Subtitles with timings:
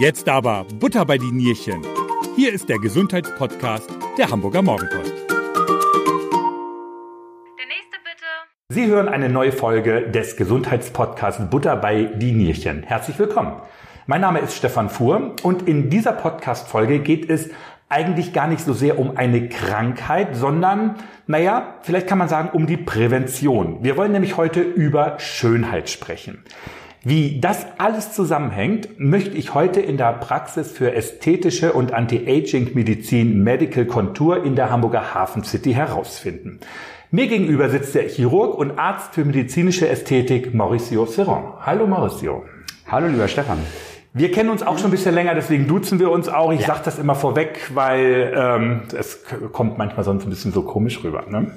[0.00, 1.82] Jetzt aber Butter bei die Nierchen.
[2.34, 3.86] Hier ist der Gesundheitspodcast
[4.16, 5.12] der Hamburger Morgenpost.
[5.28, 5.36] Der
[7.66, 8.24] nächste bitte.
[8.70, 12.82] Sie hören eine neue Folge des Gesundheitspodcasts Butter bei die Nierchen.
[12.82, 13.60] Herzlich willkommen.
[14.06, 17.50] Mein Name ist Stefan Fuhr und in dieser Podcast-Folge geht es
[17.90, 20.94] eigentlich gar nicht so sehr um eine Krankheit, sondern,
[21.26, 23.84] naja, vielleicht kann man sagen, um die Prävention.
[23.84, 26.42] Wir wollen nämlich heute über Schönheit sprechen.
[27.02, 33.86] Wie das alles zusammenhängt, möchte ich heute in der Praxis für ästhetische und Anti-Aging-Medizin Medical
[33.86, 36.60] Contour in der Hamburger Hafen City herausfinden.
[37.10, 41.54] Mir gegenüber sitzt der Chirurg und Arzt für medizinische Ästhetik Mauricio Serron.
[41.62, 42.44] Hallo Mauricio.
[42.86, 43.60] Hallo lieber Stefan.
[44.12, 46.52] Wir kennen uns auch schon ein bisschen länger, deswegen duzen wir uns auch.
[46.52, 46.66] Ich ja.
[46.66, 51.24] sage das immer vorweg, weil ähm, es kommt manchmal sonst ein bisschen so komisch rüber.
[51.30, 51.50] Ne?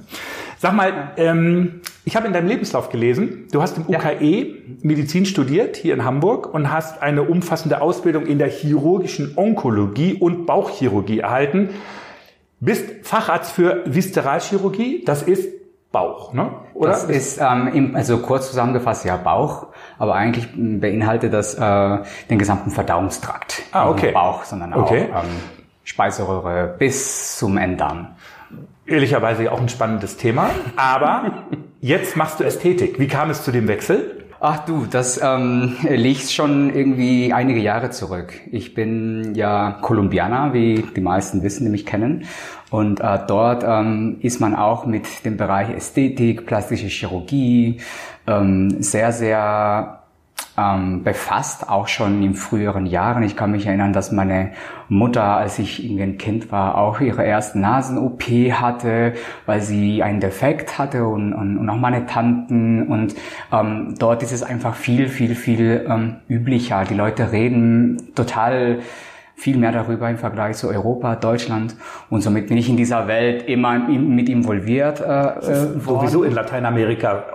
[0.58, 4.46] Sag mal, ähm, ich habe in deinem Lebenslauf gelesen, du hast im UKE ja.
[4.82, 10.46] Medizin studiert hier in Hamburg und hast eine umfassende Ausbildung in der chirurgischen Onkologie und
[10.46, 11.70] Bauchchirurgie erhalten.
[12.60, 15.50] Bist Facharzt für Viszeralchirurgie, das ist
[15.92, 16.52] Bauch, ne?
[16.74, 16.90] Oder?
[16.90, 21.98] Das ist ähm, also kurz zusammengefasst ja Bauch aber eigentlich beinhaltet das äh,
[22.30, 23.64] den gesamten Verdauungstrakt.
[23.72, 24.08] Ah, okay.
[24.08, 25.10] Nicht Bauch, sondern auch okay.
[25.10, 25.30] ähm,
[25.84, 28.16] Speiseröhre bis zum Enddarm.
[28.86, 31.46] Ehrlicherweise auch ein spannendes Thema, aber
[31.84, 32.98] jetzt machst du Ästhetik.
[32.98, 34.24] Wie kam es zu dem Wechsel?
[34.40, 38.34] Ach du, das ähm, liegt schon irgendwie einige Jahre zurück.
[38.52, 42.26] Ich bin ja Kolumbianer, wie die meisten wissen, die mich kennen.
[42.72, 47.80] Und äh, dort ähm, ist man auch mit dem Bereich Ästhetik, plastische Chirurgie
[48.26, 50.03] ähm, sehr, sehr
[50.58, 53.24] ähm, befasst, auch schon in früheren Jahren.
[53.24, 54.52] Ich kann mich erinnern, dass meine
[54.88, 59.14] Mutter, als ich irgendwie ein Kind war, auch ihre erste Nasen-OP hatte,
[59.46, 62.88] weil sie einen Defekt hatte und, und, und auch meine Tanten.
[62.88, 63.16] Und
[63.52, 66.84] ähm, dort ist es einfach viel, viel, viel ähm, üblicher.
[66.86, 68.80] Die Leute reden total
[69.36, 71.76] viel mehr darüber im Vergleich zu Europa, Deutschland.
[72.12, 75.02] Und somit bin ich in dieser Welt immer mit involviert.
[75.02, 77.26] Äh, äh sowieso in Lateinamerika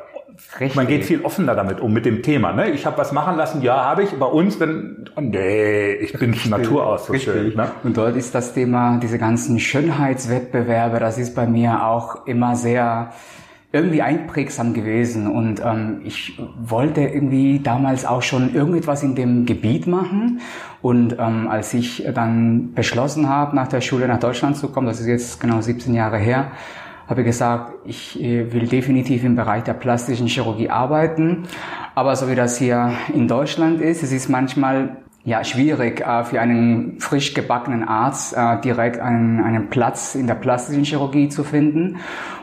[0.60, 0.76] Richtig.
[0.76, 2.53] Man geht viel offener damit um, mit dem Thema.
[2.53, 2.71] Ne?
[2.71, 4.10] Ich habe was machen lassen, ja, habe ich.
[4.12, 7.32] Bei uns, wenn, oh, nee, ich bin von Natur aus so Richtig.
[7.32, 7.56] schön.
[7.56, 7.71] Ne?
[7.82, 13.12] Und dort ist das Thema, diese ganzen Schönheitswettbewerbe, das ist bei mir auch immer sehr
[13.71, 15.26] irgendwie einprägsam gewesen.
[15.26, 20.41] Und ähm, ich wollte irgendwie damals auch schon irgendetwas in dem Gebiet machen.
[20.81, 25.00] Und ähm, als ich dann beschlossen habe, nach der Schule nach Deutschland zu kommen, das
[25.00, 26.53] ist jetzt genau 17 Jahre her,
[27.09, 31.45] habe gesagt, ich äh, will definitiv im Bereich der plastischen Chirurgie arbeiten.
[31.95, 36.41] Aber so wie das hier in Deutschland ist, es ist manchmal ja, schwierig äh, für
[36.41, 41.97] einen frisch gebackenen Arzt äh, direkt einen, einen Platz in der plastischen Chirurgie zu finden.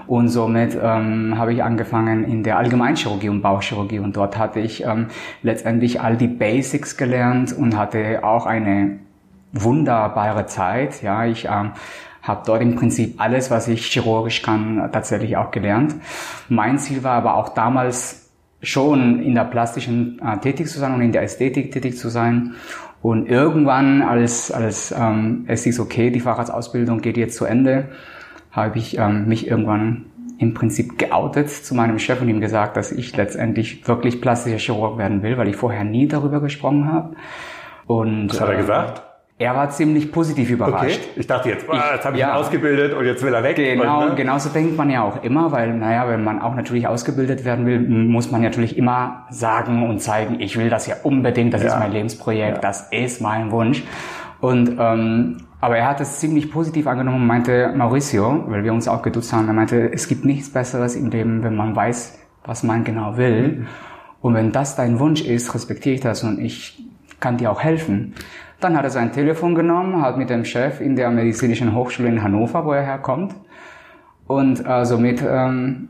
[0.08, 4.84] Und somit ähm, habe ich angefangen in der Allgemeinchirurgie und Bauchchirurgie und dort hatte ich
[4.84, 5.08] ähm,
[5.42, 9.00] letztendlich all die Basics gelernt und hatte auch eine
[9.52, 11.02] wunderbare Zeit.
[11.02, 11.72] Ja, ich ähm,
[12.28, 15.96] habe dort im Prinzip alles, was ich chirurgisch kann, tatsächlich auch gelernt.
[16.50, 18.30] Mein Ziel war aber auch damals
[18.62, 22.56] schon in der plastischen äh, tätig zu sein und in der Ästhetik tätig zu sein.
[23.02, 27.90] Und irgendwann, als, als ähm, es ist okay, die Facharztausbildung geht jetzt zu Ende,
[28.52, 30.06] habe ich ähm, mich irgendwann
[30.40, 34.98] im Prinzip geoutet zu meinem Chef und ihm gesagt, dass ich letztendlich wirklich plastischer Chirurg
[34.98, 37.16] werden will, weil ich vorher nie darüber gesprochen habe.
[37.86, 39.04] Und, Was hat er äh, gesagt?
[39.38, 41.02] Er war ziemlich positiv überrascht.
[41.02, 41.10] Okay.
[41.18, 43.58] Ich dachte jetzt, ah, jetzt habe ich ja, ihn ausgebildet und jetzt will er weg.
[43.58, 44.16] Genau, und, ne?
[44.16, 47.82] genauso denkt man ja auch immer, weil, naja, wenn man auch natürlich ausgebildet werden will,
[47.82, 51.68] muss man natürlich immer sagen und zeigen, ich will das ja unbedingt, das ja.
[51.68, 52.62] ist mein Lebensprojekt, ja.
[52.62, 53.84] das ist mein Wunsch.
[54.40, 58.88] Und ähm, aber er hat es ziemlich positiv angenommen und meinte, Mauricio, weil wir uns
[58.88, 62.64] auch geduzt haben, er meinte, es gibt nichts Besseres im Leben, wenn man weiß, was
[62.64, 63.48] man genau will.
[63.48, 63.68] Mhm.
[64.22, 66.84] Und wenn das dein Wunsch ist, respektiere ich das und ich
[67.20, 68.14] kann dir auch helfen.
[68.66, 72.24] Dann hat er sein Telefon genommen, hat mit dem Chef in der medizinischen Hochschule in
[72.24, 73.36] Hannover, wo er herkommt.
[74.26, 75.90] Und äh, somit ähm,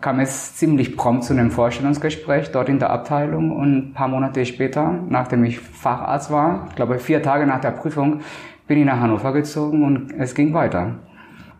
[0.00, 4.46] kam es ziemlich prompt zu einem Vorstellungsgespräch dort in der Abteilung und ein paar Monate
[4.46, 8.20] später, nachdem ich Facharzt war, glaube vier Tage nach der Prüfung,
[8.66, 10.94] bin ich nach Hannover gezogen und es ging weiter.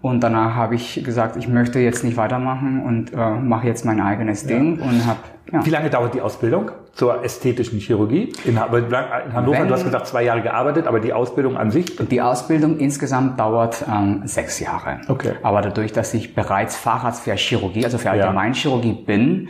[0.05, 4.03] Und danach habe ich gesagt, ich möchte jetzt nicht weitermachen und äh, mache jetzt mein
[4.03, 4.85] eigenes Ding ja.
[4.85, 5.19] und habe.
[5.51, 5.65] Ja.
[5.65, 8.31] Wie lange dauert die Ausbildung zur ästhetischen Chirurgie?
[8.45, 11.97] In, Hannover, Wenn, du hast gesagt, zwei Jahre gearbeitet, aber die Ausbildung an sich?
[11.97, 15.01] Die Ausbildung insgesamt dauert ähm, sechs Jahre.
[15.09, 15.37] Okay.
[15.43, 19.49] Aber dadurch, dass ich bereits Facharzt für Chirurgie, also für Allgemeinchirurgie bin,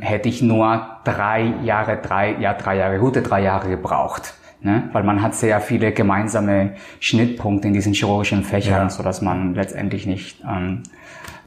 [0.00, 4.34] hätte ich nur drei Jahre, drei, ja, drei Jahre, gute drei Jahre gebraucht.
[4.64, 4.88] Ne?
[4.92, 8.90] Weil man hat sehr viele gemeinsame Schnittpunkte in diesen chirurgischen Fächern, ja.
[8.90, 10.82] so dass man letztendlich nicht ähm,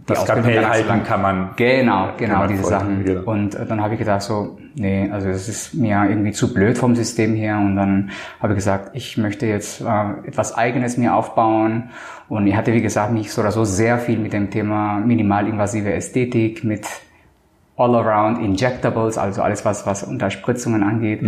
[0.08, 1.04] die das Ausbildung so halten lang.
[1.04, 1.50] kann man.
[1.56, 3.04] Genau, kann genau, man diese folgen, Sachen.
[3.04, 3.32] genau.
[3.32, 6.78] Und äh, dann habe ich gedacht so, nee, also das ist mir irgendwie zu blöd
[6.78, 7.58] vom System her.
[7.58, 11.90] Und dann habe ich gesagt, ich möchte jetzt äh, etwas Eigenes mir aufbauen.
[12.30, 15.92] Und ich hatte, wie gesagt, mich so oder so sehr viel mit dem Thema minimalinvasive
[15.92, 16.86] Ästhetik, mit
[17.78, 21.22] All-Around Injectables, also alles, was, was Unterspritzungen angeht.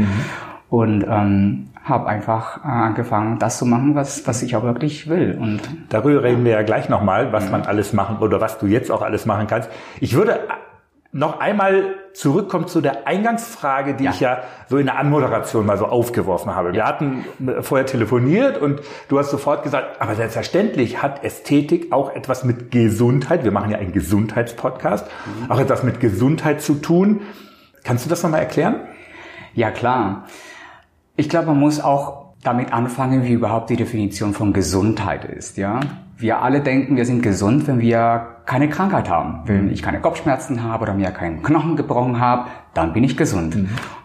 [0.70, 5.36] Und ähm, habe einfach äh, angefangen, das zu machen, was, was ich auch wirklich will.
[5.40, 8.92] Und Darüber reden wir ja gleich nochmal, was man alles machen oder was du jetzt
[8.92, 9.70] auch alles machen kannst.
[10.00, 10.40] Ich würde
[11.12, 14.12] noch einmal zurückkommen zu der Eingangsfrage, die Ja.
[14.12, 14.38] ich ja
[14.68, 16.74] so in der Anmoderation mal so aufgeworfen habe.
[16.74, 17.26] Wir hatten
[17.62, 23.44] vorher telefoniert und du hast sofort gesagt, aber selbstverständlich hat Ästhetik auch etwas mit Gesundheit,
[23.44, 25.50] wir machen ja einen Gesundheitspodcast, Mhm.
[25.52, 27.22] auch etwas mit Gesundheit zu tun.
[27.84, 28.76] Kannst du das nochmal erklären?
[29.56, 30.26] Ja, klar.
[31.20, 35.82] Ich glaube, man muss auch damit anfangen, wie überhaupt die Definition von Gesundheit ist, ja.
[36.18, 39.42] Wir alle denken, wir sind gesund, wenn wir keine Krankheit haben.
[39.44, 43.58] Wenn ich keine Kopfschmerzen habe oder mir keinen Knochen gebrochen habe, dann bin ich gesund.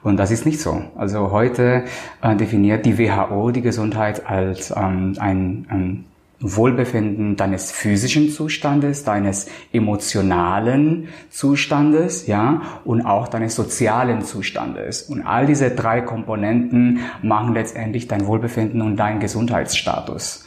[0.02, 0.82] Und das ist nicht so.
[0.96, 1.84] Also heute
[2.20, 6.05] äh, definiert die WHO die Gesundheit als ähm, ein, ein
[6.40, 15.02] Wohlbefinden deines physischen Zustandes, deines emotionalen Zustandes, ja, und auch deines sozialen Zustandes.
[15.02, 20.44] Und all diese drei Komponenten machen letztendlich dein Wohlbefinden und deinen Gesundheitsstatus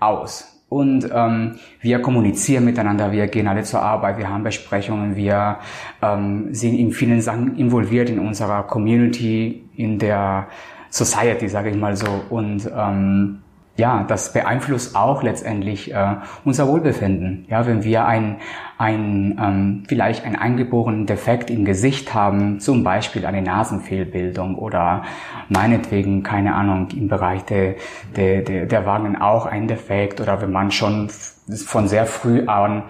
[0.00, 0.50] aus.
[0.68, 5.58] Und ähm, wir kommunizieren miteinander, wir gehen alle zur Arbeit, wir haben Besprechungen, wir
[6.02, 10.48] ähm, sind in vielen Sachen involviert in unserer Community, in der
[10.90, 12.24] Society, sage ich mal so.
[12.28, 13.43] Und ähm,
[13.76, 17.44] ja, das beeinflusst auch letztendlich äh, unser Wohlbefinden.
[17.48, 18.36] Ja, wenn wir ein,
[18.78, 25.02] ein ähm, vielleicht einen eingeborenen Defekt im Gesicht haben, zum Beispiel eine Nasenfehlbildung oder
[25.48, 27.74] meinetwegen keine Ahnung im Bereich der
[28.16, 32.84] der der, der Wangen auch ein Defekt oder wenn man schon von sehr früh an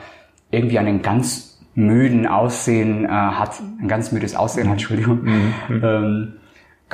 [0.51, 5.27] irgendwie einen ganz müden Aussehen äh, hat, ein ganz müdes Aussehen hat, Entschuldigung.
[5.71, 6.35] Ähm,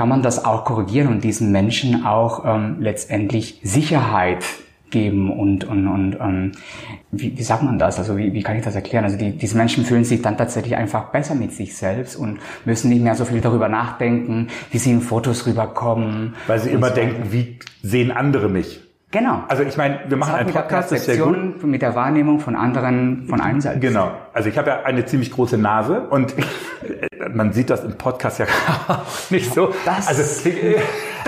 [0.00, 4.42] kann man das auch korrigieren und diesen Menschen auch ähm, letztendlich Sicherheit
[4.88, 6.52] geben und und und ähm,
[7.10, 7.98] wie, wie sagt man das?
[7.98, 9.04] Also wie, wie kann ich das erklären?
[9.04, 12.88] Also die, diese Menschen fühlen sich dann tatsächlich einfach besser mit sich selbst und müssen
[12.88, 16.34] nicht mehr so viel darüber nachdenken, wie sie in Fotos rüberkommen.
[16.46, 16.94] Weil sie immer so.
[16.94, 18.80] denken, wie sehen andere mich?
[19.12, 19.42] Genau.
[19.48, 21.62] Also ich meine, wir machen einen mit der Podcast, das ist sehr gut.
[21.64, 23.80] Mit der Wahrnehmung von anderen von einem selbst.
[23.80, 24.12] Genau.
[24.32, 26.34] Also ich habe ja eine ziemlich große Nase und
[27.34, 28.46] man sieht das im Podcast ja
[29.30, 29.74] nicht so.
[29.84, 30.22] Das- also,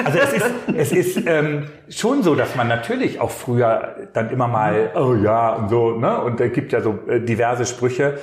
[0.04, 4.46] also es ist, es ist ähm, schon so, dass man natürlich auch früher dann immer
[4.46, 6.20] mal, oh ja und so, ne?
[6.22, 8.18] Und da gibt ja so äh, diverse Sprüche.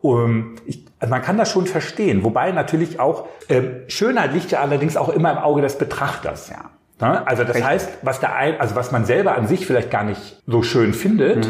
[0.00, 2.24] Um, ich, also man kann das schon verstehen.
[2.24, 6.48] Wobei natürlich auch ähm, Schönheit liegt ja allerdings auch immer im Auge des Betrachters.
[6.50, 6.70] Ja.
[7.02, 7.26] Ne?
[7.26, 7.64] Also das Richtig.
[7.70, 10.94] heißt, was der ein, also was man selber an sich vielleicht gar nicht so schön
[10.94, 11.48] findet,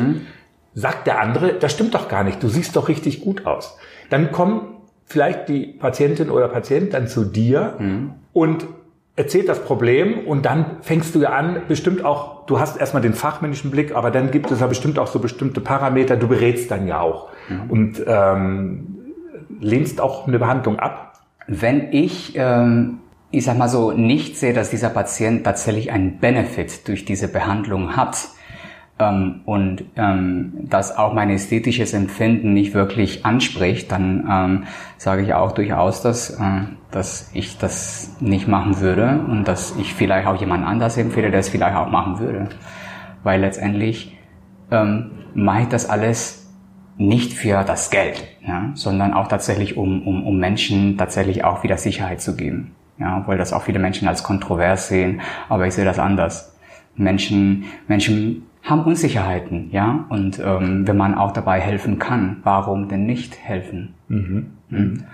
[0.74, 2.42] sagt der andere, das stimmt doch gar nicht.
[2.42, 3.76] Du siehst doch richtig gut aus.
[4.10, 4.64] Dann kommt
[5.06, 7.76] vielleicht die Patientin oder Patient dann zu dir
[8.32, 8.66] und
[9.14, 13.12] erzählt das Problem und dann fängst du ja an, bestimmt auch, du hast erstmal den
[13.12, 16.86] fachmännischen Blick, aber dann gibt es ja bestimmt auch so bestimmte Parameter, du berätst dann
[16.86, 17.28] ja auch
[17.68, 18.86] und ähm,
[19.60, 21.20] lehnst auch eine Behandlung ab.
[21.46, 23.00] Wenn ich, ähm,
[23.32, 27.96] ich sag mal so, nicht sehe, dass dieser Patient tatsächlich einen Benefit durch diese Behandlung
[27.96, 28.28] hat
[28.98, 34.64] ähm, und ähm, das auch mein ästhetisches Empfinden nicht wirklich anspricht, dann ähm,
[34.98, 39.94] sage ich auch durchaus, dass, äh, dass ich das nicht machen würde und dass ich
[39.94, 42.50] vielleicht auch jemand anders empfehle, der es vielleicht auch machen würde.
[43.22, 44.18] Weil letztendlich
[44.70, 46.52] ähm, mache ich das alles
[46.98, 51.78] nicht für das Geld, ja, sondern auch tatsächlich, um, um, um Menschen tatsächlich auch wieder
[51.78, 52.74] Sicherheit zu geben.
[53.02, 56.56] Ja, obwohl das auch viele Menschen als kontrovers sehen, aber ich sehe das anders.
[56.94, 63.04] Menschen, Menschen haben Unsicherheiten, ja, und ähm, wenn man auch dabei helfen kann, warum denn
[63.04, 63.94] nicht helfen?
[64.06, 65.04] Mhm.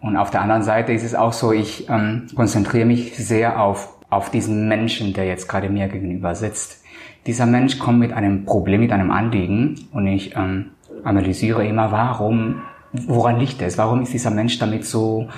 [0.00, 3.98] Und auf der anderen Seite ist es auch so, ich ähm, konzentriere mich sehr auf,
[4.10, 6.84] auf diesen Menschen, der jetzt gerade mir gegenüber sitzt.
[7.26, 10.66] Dieser Mensch kommt mit einem Problem, mit einem Anliegen und ich ähm,
[11.02, 12.62] analysiere immer, warum,
[12.92, 13.76] woran liegt es?
[13.76, 15.28] Warum ist dieser Mensch damit so,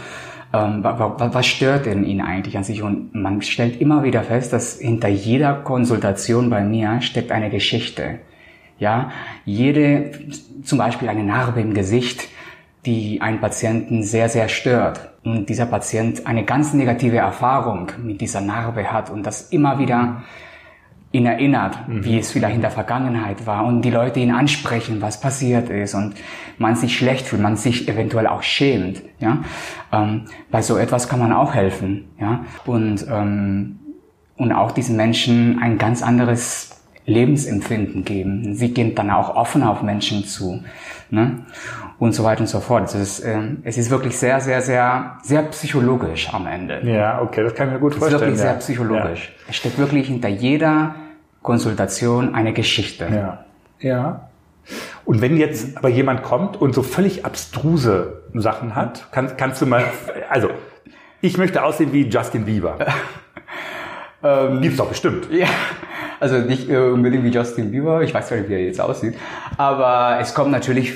[0.52, 2.82] ähm, wa, wa, was stört denn ihn eigentlich an sich?
[2.82, 8.20] Und man stellt immer wieder fest, dass hinter jeder Konsultation bei mir steckt eine Geschichte.
[8.78, 9.10] Ja,
[9.44, 10.12] jede,
[10.62, 12.28] zum Beispiel eine Narbe im Gesicht,
[12.84, 15.12] die einen Patienten sehr, sehr stört.
[15.24, 20.22] Und dieser Patient eine ganz negative Erfahrung mit dieser Narbe hat und das immer wieder
[21.12, 25.20] ihn erinnert, wie es vielleicht in der Vergangenheit war und die Leute ihn ansprechen, was
[25.20, 26.14] passiert ist und
[26.58, 29.02] man sich schlecht fühlt, man sich eventuell auch schämt.
[29.18, 29.38] Ja,
[29.92, 32.08] ähm, bei so etwas kann man auch helfen.
[32.20, 33.78] Ja, und ähm,
[34.36, 38.54] und auch diesen Menschen ein ganz anderes Lebensempfinden geben.
[38.54, 40.62] Sie gehen dann auch offen auf Menschen zu.
[41.10, 41.46] Ne?
[41.98, 42.84] Und so weiter und so fort.
[42.84, 46.80] Es ist, äh, es ist wirklich sehr, sehr, sehr, sehr psychologisch am Ende.
[46.84, 48.14] Ja, okay, das kann ich mir gut vorstellen.
[48.16, 48.50] Es ist wirklich ja.
[48.50, 49.32] sehr psychologisch.
[49.34, 49.44] Ja.
[49.48, 50.94] Es steckt wirklich hinter jeder
[51.42, 53.06] Konsultation eine Geschichte.
[53.10, 53.44] Ja.
[53.80, 54.28] Ja.
[55.04, 59.66] Und wenn jetzt aber jemand kommt und so völlig abstruse Sachen hat, kann, kannst du
[59.66, 59.84] mal,
[60.28, 60.50] also,
[61.20, 62.76] ich möchte aussehen wie Justin Bieber.
[64.22, 65.28] ähm, Gibt's doch bestimmt.
[65.30, 65.46] Ja.
[66.18, 69.14] Also nicht äh, unbedingt wie Justin Bieber, ich weiß gar nicht, wie er jetzt aussieht.
[69.58, 70.94] Aber es kommen natürlich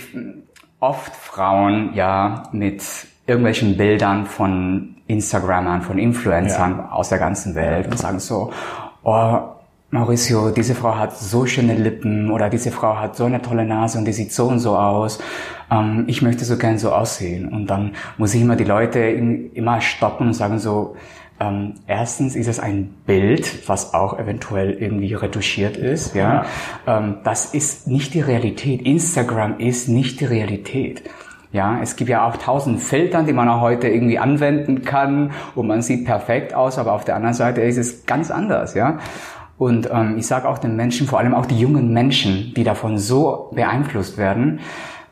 [0.81, 2.83] oft Frauen ja mit
[3.27, 6.93] irgendwelchen Bildern von Instagramern, von Influencern ja.
[6.93, 8.53] aus der ganzen Welt und sagen so,
[9.03, 9.39] oh,
[9.93, 13.99] Mauricio, diese Frau hat so schöne Lippen oder diese Frau hat so eine tolle Nase
[13.99, 15.19] und die sieht so und so aus.
[15.69, 17.49] Ähm, ich möchte so gern so aussehen.
[17.49, 20.95] Und dann muss ich immer die Leute immer stoppen und sagen so,
[21.41, 26.15] ähm, erstens ist es ein Bild, was auch eventuell irgendwie retuschiert ist.
[26.15, 26.45] Ja,
[26.87, 26.99] ja.
[26.99, 28.83] Ähm, das ist nicht die Realität.
[28.83, 31.03] Instagram ist nicht die Realität.
[31.53, 35.67] Ja, es gibt ja auch tausend Filtern, die man auch heute irgendwie anwenden kann und
[35.67, 38.99] man sieht perfekt aus, aber auf der anderen Seite ist es ganz anders, ja.
[39.59, 42.99] Und ähm, ich sage auch den Menschen, vor allem auch die jungen Menschen, die davon
[42.99, 44.61] so beeinflusst werden,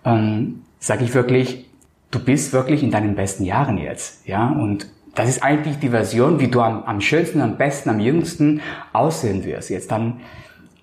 [0.04, 1.68] ähm, sage ich wirklich,
[2.12, 4.48] du bist wirklich in deinen besten Jahren jetzt, ja.
[4.48, 8.60] Und das ist eigentlich die Version, wie du am, am schönsten, am besten, am jüngsten
[8.92, 9.70] aussehen wirst.
[9.70, 10.20] Jetzt dann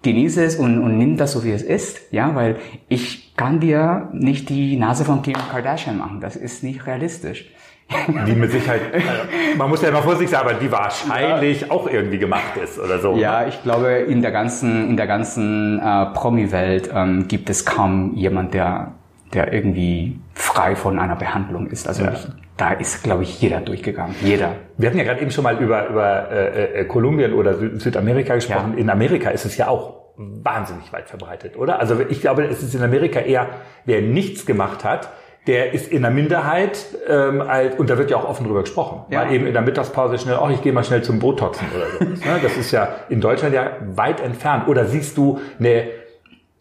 [0.04, 4.10] genieße es und, und nimm das so, wie es ist, ja, weil ich kann dir
[4.14, 6.22] nicht die Nase von Kim Kardashian machen.
[6.22, 7.46] Das ist nicht realistisch.
[8.08, 9.22] Die mit Sicherheit, also
[9.58, 11.72] man muss ja immer vorsichtig sein, aber die wahrscheinlich ja.
[11.72, 13.16] auch irgendwie gemacht ist oder so.
[13.16, 18.16] Ja, ich glaube, in der ganzen, in der ganzen äh, Promi-Welt ähm, gibt es kaum
[18.16, 18.94] jemand, der,
[19.34, 21.88] der irgendwie frei von einer Behandlung ist.
[21.88, 22.12] Also ja.
[22.14, 22.28] ich,
[22.58, 24.16] da ist, glaube ich, jeder durchgegangen.
[24.22, 24.52] Jeder.
[24.78, 28.36] Wir hatten ja gerade eben schon mal über, über äh, äh, Kolumbien oder Süd Südamerika
[28.36, 28.74] gesprochen.
[28.74, 28.80] Ja.
[28.80, 31.80] In Amerika ist es ja auch wahnsinnig weit verbreitet, oder?
[31.80, 33.48] Also ich glaube, es ist in Amerika eher,
[33.86, 35.10] wer nichts gemacht hat,
[35.48, 39.06] der ist in der Minderheit ähm, alt, und da wird ja auch offen drüber gesprochen.
[39.12, 39.26] Ja.
[39.26, 42.04] Mal eben in der Mittagspause schnell, oh, ich gehe mal schnell zum Botoxen oder so.
[42.04, 42.40] ne?
[42.42, 44.68] Das ist ja in Deutschland ja weit entfernt.
[44.68, 45.88] Oder siehst du eine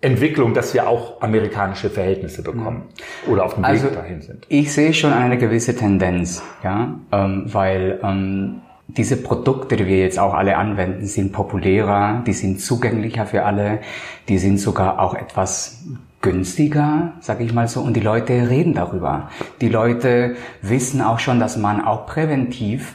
[0.04, 2.82] Entwicklung, dass wir auch amerikanische Verhältnisse bekommen
[3.26, 4.46] oder auf dem also, Weg dahin sind?
[4.48, 10.18] Ich sehe schon eine gewisse Tendenz, ja, ähm, weil ähm, diese Produkte, die wir jetzt
[10.18, 13.80] auch alle anwenden, sind populärer, die sind zugänglicher für alle,
[14.28, 15.84] die sind sogar auch etwas
[16.20, 19.30] günstiger, sag ich mal so, und die Leute reden darüber.
[19.60, 22.94] Die Leute wissen auch schon, dass man auch präventiv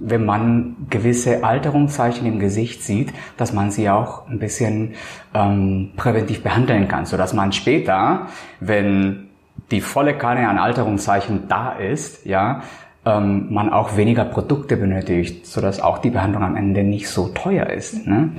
[0.00, 4.94] wenn man gewisse Alterungszeichen im Gesicht sieht, dass man sie auch ein bisschen
[5.34, 8.26] ähm, präventiv behandeln kann, so dass man später,
[8.60, 9.28] wenn
[9.70, 12.62] die volle Kanne an Alterungszeichen da ist, ja,
[13.04, 17.28] ähm, man auch weniger Produkte benötigt, so dass auch die Behandlung am Ende nicht so
[17.28, 18.06] teuer ist.
[18.06, 18.30] Ne?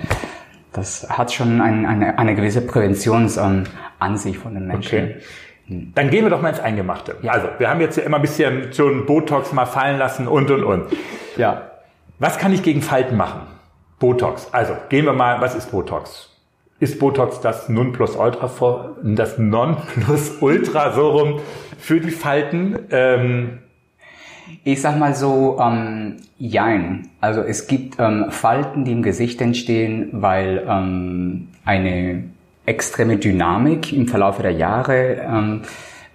[0.74, 5.04] Das hat schon ein, eine, eine gewisse Präventionsansicht ähm, von den Menschen.
[5.04, 5.16] Okay.
[5.96, 7.16] Dann gehen wir doch mal ins Eingemachte.
[7.22, 7.32] Ja.
[7.32, 10.64] Also, wir haben jetzt ja immer ein bisschen schon Botox mal fallen lassen und, und,
[10.64, 10.84] und.
[11.38, 11.72] Ja.
[12.20, 13.42] Was kann ich gegen Falten machen?
[14.00, 14.50] Botox.
[14.52, 16.30] Also, gehen wir mal, was ist Botox?
[16.80, 21.40] Ist Botox das Nonplusultra das Nonplusultra so rum
[21.78, 22.80] für die Falten?
[22.90, 23.60] Ähm,
[24.64, 27.10] ich sag mal so, ähm, jein.
[27.22, 32.24] Also es gibt ähm, Falten, die im Gesicht entstehen, weil ähm, eine
[32.66, 35.62] extreme Dynamik im Verlauf der Jahre ähm,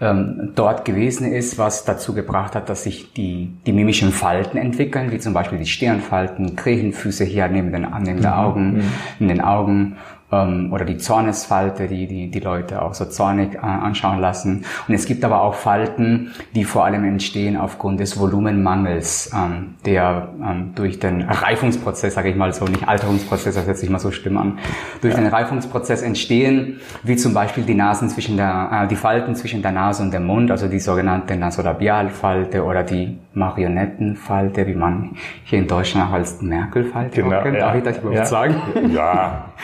[0.01, 5.11] ähm, dort gewesen ist, was dazu gebracht hat, dass sich die, die mimischen Falten entwickeln,
[5.11, 8.27] wie zum Beispiel die Stirnfalten, Krähenfüße hier neben den, neben den mhm.
[8.27, 8.83] Augen, mhm.
[9.21, 9.97] in den Augen
[10.33, 14.65] ähm, oder die Zornesfalte, die, die die Leute auch so zornig äh, anschauen lassen.
[14.89, 20.29] Und es gibt aber auch Falten, die vor allem entstehen aufgrund des Volumenmangels, ähm, der
[20.43, 24.11] ähm, durch den Reifungsprozess, sage ich mal so, nicht Alterungsprozess, das setzt sich mal so
[24.11, 24.59] schlimm an,
[25.01, 25.21] durch ja.
[25.21, 29.73] den Reifungsprozess entstehen, wie zum Beispiel die Nasen zwischen der, äh, die Falten zwischen der
[29.73, 35.11] Nase und dem Mund, also die sogenannte Nasolabialfalte oder die Marionettenfalte, wie man
[35.45, 37.55] hier in Deutschland auch als Merkelfalte genau, kennt.
[37.55, 37.61] Ja.
[37.61, 38.25] Darf ich das überhaupt ja.
[38.25, 38.57] sagen?
[38.93, 39.45] Ja.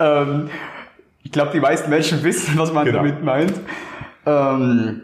[0.00, 0.50] Ähm,
[1.22, 2.98] ich glaube, die meisten Menschen wissen, was man genau.
[2.98, 3.60] damit meint.
[4.26, 5.02] Ähm,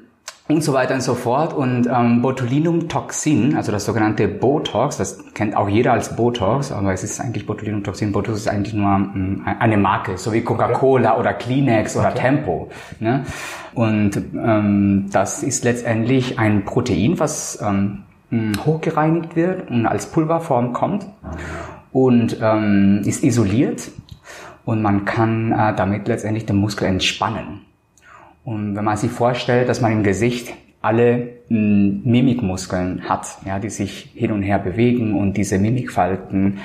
[0.48, 1.52] und so weiter und so fort.
[1.52, 7.02] Und ähm, Botulinumtoxin, also das sogenannte Botox, das kennt auch jeder als Botox, aber es
[7.02, 8.12] ist eigentlich Botulinumtoxin.
[8.12, 12.18] Botox ist eigentlich nur ähm, eine Marke, so wie Coca-Cola oder Kleenex oder okay.
[12.20, 12.70] Tempo.
[13.00, 13.24] Ne?
[13.74, 18.04] Und ähm, das ist letztendlich ein Protein, was ähm,
[18.64, 21.06] hochgereinigt wird und als Pulverform kommt
[21.92, 23.90] und ähm, ist isoliert
[24.66, 27.62] und man kann äh, damit letztendlich den Muskel entspannen.
[28.44, 34.10] Und wenn man sich vorstellt, dass man im Gesicht alle Mimikmuskeln hat, ja, die sich
[34.14, 36.58] hin und her bewegen und diese Mimikfalten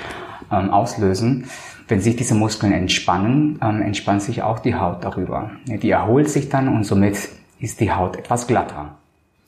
[0.51, 1.45] ähm, auslösen.
[1.87, 5.51] Wenn sich diese Muskeln entspannen, ähm, entspannt sich auch die Haut darüber.
[5.65, 7.29] Die erholt sich dann und somit
[7.59, 8.95] ist die Haut etwas glatter.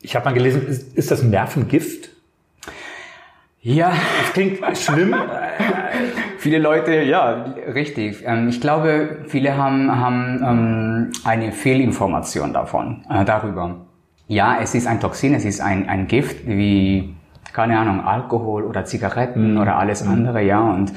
[0.01, 2.09] Ich habe mal gelesen, ist, ist das Nervengift?
[3.61, 3.93] Ja.
[4.21, 5.15] Das klingt schlimm.
[6.43, 8.23] viele Leute, ja, richtig.
[8.25, 13.77] Ähm, ich glaube, viele haben, haben ähm, eine Fehlinformation davon, äh, darüber.
[14.27, 17.15] Ja, es ist ein Toxin, es ist ein, ein Gift, wie,
[17.53, 19.61] keine Ahnung, Alkohol oder Zigaretten mhm.
[19.61, 20.59] oder alles andere, ja.
[20.59, 20.91] Und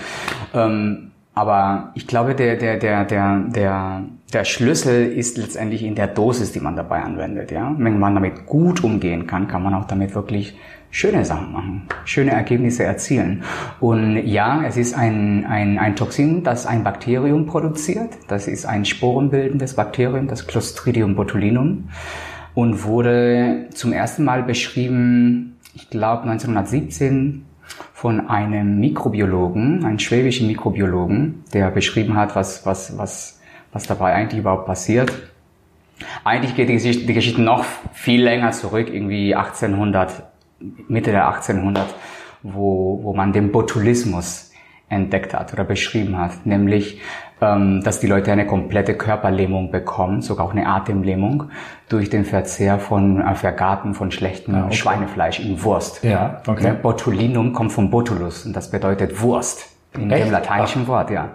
[0.53, 4.03] ähm, aber ich glaube, der, der, der, der, der,
[4.33, 7.53] der Schlüssel ist letztendlich in der Dosis, die man dabei anwendet.
[7.53, 7.75] Ja?
[7.79, 10.57] Wenn man damit gut umgehen kann, kann man auch damit wirklich
[10.91, 13.45] schöne Sachen machen, schöne Ergebnisse erzielen.
[13.81, 18.15] Und ja, es ist ein, ein, ein Toxin, das ein Bakterium produziert.
[18.29, 21.91] Das ist ein sporenbildendes Bakterium, das Clostridium botulinum.
[22.55, 27.45] Und wurde zum ersten Mal beschrieben, ich glaube 1917
[27.93, 33.36] von einem Mikrobiologen, einem schwäbischen Mikrobiologen, der beschrieben hat, was, was, was,
[33.77, 35.13] was dabei eigentlich überhaupt passiert.
[36.25, 40.23] Eigentlich geht die Geschichte, die Geschichte noch viel länger zurück, irgendwie 1800,
[40.89, 41.95] Mitte der 1800,
[42.43, 44.51] wo, wo man den Botulismus
[44.89, 47.03] entdeckt hat oder beschrieben hat, nämlich
[47.43, 51.51] ähm, dass die Leute eine komplette Körperlähmung bekommen, sogar auch eine Atemlähmung,
[51.91, 54.75] durch den Verzehr von äh, Vergaten von schlechtem ja, okay.
[54.75, 56.03] Schweinefleisch in Wurst.
[56.03, 56.73] Ja, okay.
[56.81, 60.25] Botulinum kommt vom Botulus und das bedeutet Wurst in Echt?
[60.25, 60.89] dem lateinischen Ach.
[60.89, 61.33] Wort, ja.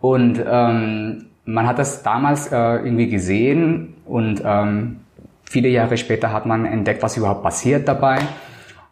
[0.00, 5.00] Und ähm, man hat das damals äh, irgendwie gesehen und ähm,
[5.44, 8.18] viele Jahre später hat man entdeckt, was überhaupt passiert dabei.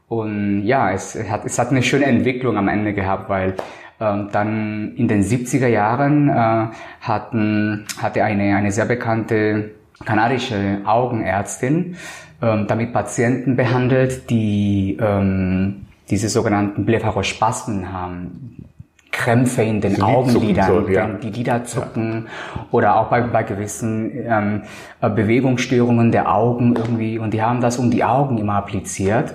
[0.09, 3.54] Und ja, es hat, es hat eine schöne Entwicklung am Ende gehabt, weil
[4.00, 6.66] ähm, dann in den 70er Jahren äh,
[7.00, 9.71] hatten, hatte eine, eine sehr bekannte
[10.04, 11.97] kanadische Augenärztin
[12.42, 18.64] ähm, damit Patienten behandelt, die ähm, diese sogenannten Blepharospasmen haben.
[19.12, 21.07] Krämpfe in den Augenlidern, so, ja.
[21.07, 22.66] die Lider zucken ja.
[22.71, 24.62] oder auch bei, bei gewissen ähm,
[25.00, 29.35] äh, Bewegungsstörungen der Augen irgendwie und die haben das um die Augen immer appliziert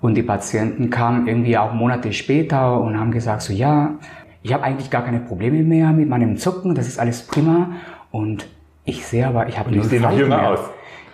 [0.00, 3.94] und die Patienten kamen irgendwie auch Monate später und haben gesagt, so ja,
[4.42, 7.70] ich habe eigentlich gar keine Probleme mehr mit meinem Zucken, das ist alles prima.
[8.10, 8.46] Und
[8.84, 10.50] ich sehe aber, ich habe null Falten mehr.
[10.50, 10.58] Aus.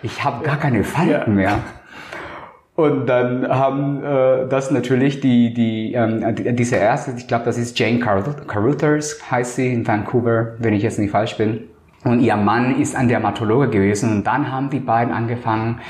[0.01, 1.35] Ich habe gar keine Falten ja.
[1.35, 1.59] mehr.
[2.79, 7.57] Und dann haben äh, das natürlich die, die, ähm, die diese erste, ich glaube, das
[7.57, 11.65] ist Jane Caruthers, heißt sie in Vancouver, wenn ich jetzt nicht falsch bin.
[12.05, 14.13] Und ihr Mann ist ein Dermatologe gewesen.
[14.13, 15.81] Und dann haben die beiden angefangen,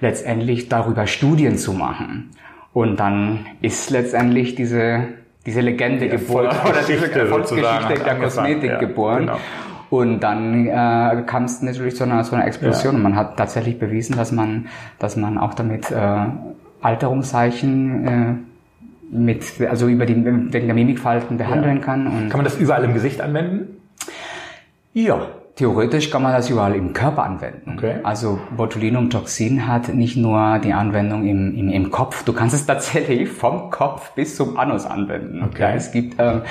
[0.00, 2.30] letztendlich darüber Studien zu machen.
[2.72, 5.08] Und dann ist letztendlich diese,
[5.44, 9.26] diese Legende die geboren oder diese Erfolgsgeschichte der Kosmetik ja, geboren.
[9.26, 9.38] Genau.
[9.90, 12.96] Und dann äh, kam es natürlich zu einer, zu einer Explosion ja.
[12.96, 14.66] und man hat tatsächlich bewiesen, dass man,
[14.98, 16.26] dass man auch damit äh,
[16.82, 18.34] Alterungszeichen äh,
[19.10, 21.82] mit, also über die wegen der Mimikfalten behandeln ja.
[21.82, 22.06] kann.
[22.06, 23.76] Und kann man das überall im Gesicht anwenden?
[24.92, 25.26] Ja,
[25.58, 27.74] Theoretisch kann man das überall im Körper anwenden.
[27.76, 27.96] Okay.
[28.04, 33.28] Also Botulinumtoxin hat nicht nur die Anwendung im, im, im Kopf, du kannst es tatsächlich
[33.28, 35.42] vom Kopf bis zum Anus anwenden.
[35.42, 35.62] Okay.
[35.62, 36.42] Ja, es gibt ähm,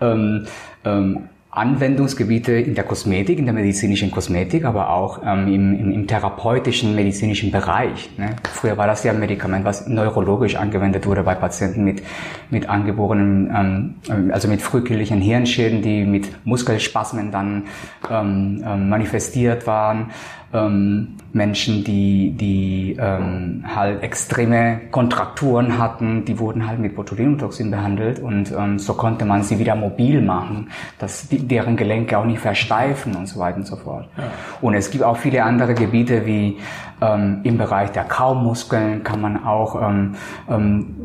[0.00, 0.46] ähm,
[0.84, 6.06] ähm, Anwendungsgebiete in der Kosmetik, in der medizinischen Kosmetik, aber auch ähm, im, im, im,
[6.06, 8.10] therapeutischen, medizinischen Bereich.
[8.18, 8.36] Ne?
[8.44, 12.02] Früher war das ja ein Medikament, was neurologisch angewendet wurde bei Patienten mit,
[12.50, 17.64] mit angeborenen, ähm, also mit frühkindlichen Hirnschäden, die mit Muskelspasmen dann
[18.10, 20.10] ähm, ähm manifestiert waren
[20.52, 28.20] ähm, Menschen, die, die ähm, halt extreme Kontrakturen hatten, die wurden halt mit Botulinumtoxin behandelt
[28.20, 32.40] und ähm, so konnte man sie wieder mobil machen, dass die, deren Gelenke auch nicht
[32.40, 34.08] versteifen und so weiter und so fort.
[34.16, 34.24] Ja.
[34.60, 36.58] Und es gibt auch viele andere Gebiete wie
[37.00, 40.14] ähm, im Bereich der Kaumuskeln kann man auch ähm,
[40.48, 40.96] ähm,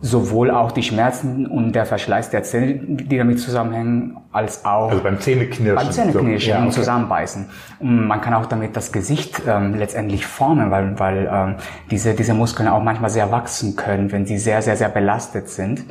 [0.00, 5.02] sowohl auch die Schmerzen und der Verschleiß der Zähne, die damit zusammenhängen, als auch also
[5.02, 6.58] beim Zähneknirschen, beim Zähneknirschen so.
[6.58, 6.70] ja, okay.
[6.70, 7.46] Zusammenbeißen.
[7.80, 11.54] Und man kann auch damit das Gesicht ähm, letztendlich formen, weil, weil ähm,
[11.90, 15.84] diese, diese Muskeln auch manchmal sehr wachsen können, wenn sie sehr, sehr, sehr belastet sind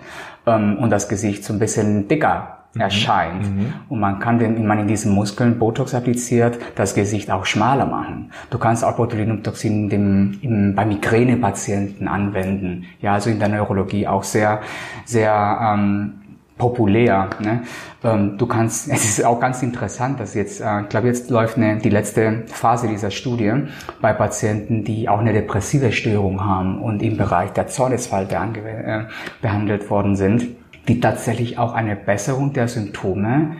[0.46, 2.65] ähm, und das Gesicht so ein bisschen dicker.
[2.78, 3.44] Erscheint.
[3.44, 3.74] Mhm.
[3.90, 7.86] Und man kann, den, wenn man in diesen Muskeln Botox appliziert, das Gesicht auch schmaler
[7.86, 8.32] machen.
[8.50, 12.86] Du kannst auch Botulinumtoxin dem, im, bei Migränepatienten anwenden.
[13.02, 14.62] Ja, also in der Neurologie auch sehr,
[15.06, 16.14] sehr ähm,
[16.58, 17.30] populär.
[17.40, 17.64] Ne?
[18.04, 21.58] Ähm, du kannst, es ist auch ganz interessant, dass jetzt, äh, ich glaube, jetzt läuft
[21.58, 23.54] eine, die letzte Phase dieser Studie
[24.02, 29.06] bei Patienten, die auch eine depressive Störung haben und im Bereich der Zornesfalte äh,
[29.42, 30.48] behandelt worden sind
[30.88, 33.58] die tatsächlich auch eine Besserung der Symptome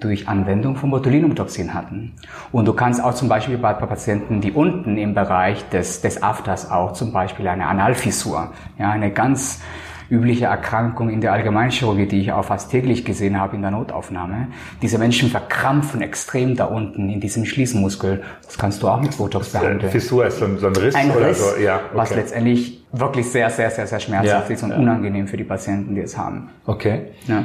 [0.00, 2.12] durch Anwendung von Botulinumtoxin hatten.
[2.50, 6.70] Und du kannst auch zum Beispiel bei Patienten, die unten im Bereich des, des Afters
[6.70, 9.62] auch zum Beispiel eine Analfissur, ja, eine ganz
[10.12, 14.48] übliche Erkrankung in der Allgemeinchirurgie, die ich auch fast täglich gesehen habe in der Notaufnahme.
[14.82, 18.22] Diese Menschen verkrampfen extrem da unten in diesem Schließmuskel.
[18.44, 19.90] Das kannst du auch mit Botox behandeln.
[19.90, 21.60] Fissur ist so ein, so ein Riss, ein oder Riss so.
[21.60, 21.84] Ja, okay.
[21.94, 24.76] was letztendlich wirklich sehr, sehr, sehr, sehr schmerzhaft Ja, ist und ja.
[24.76, 26.50] unangenehm für die Patienten, die es haben.
[26.66, 27.06] Okay.
[27.26, 27.44] Ja.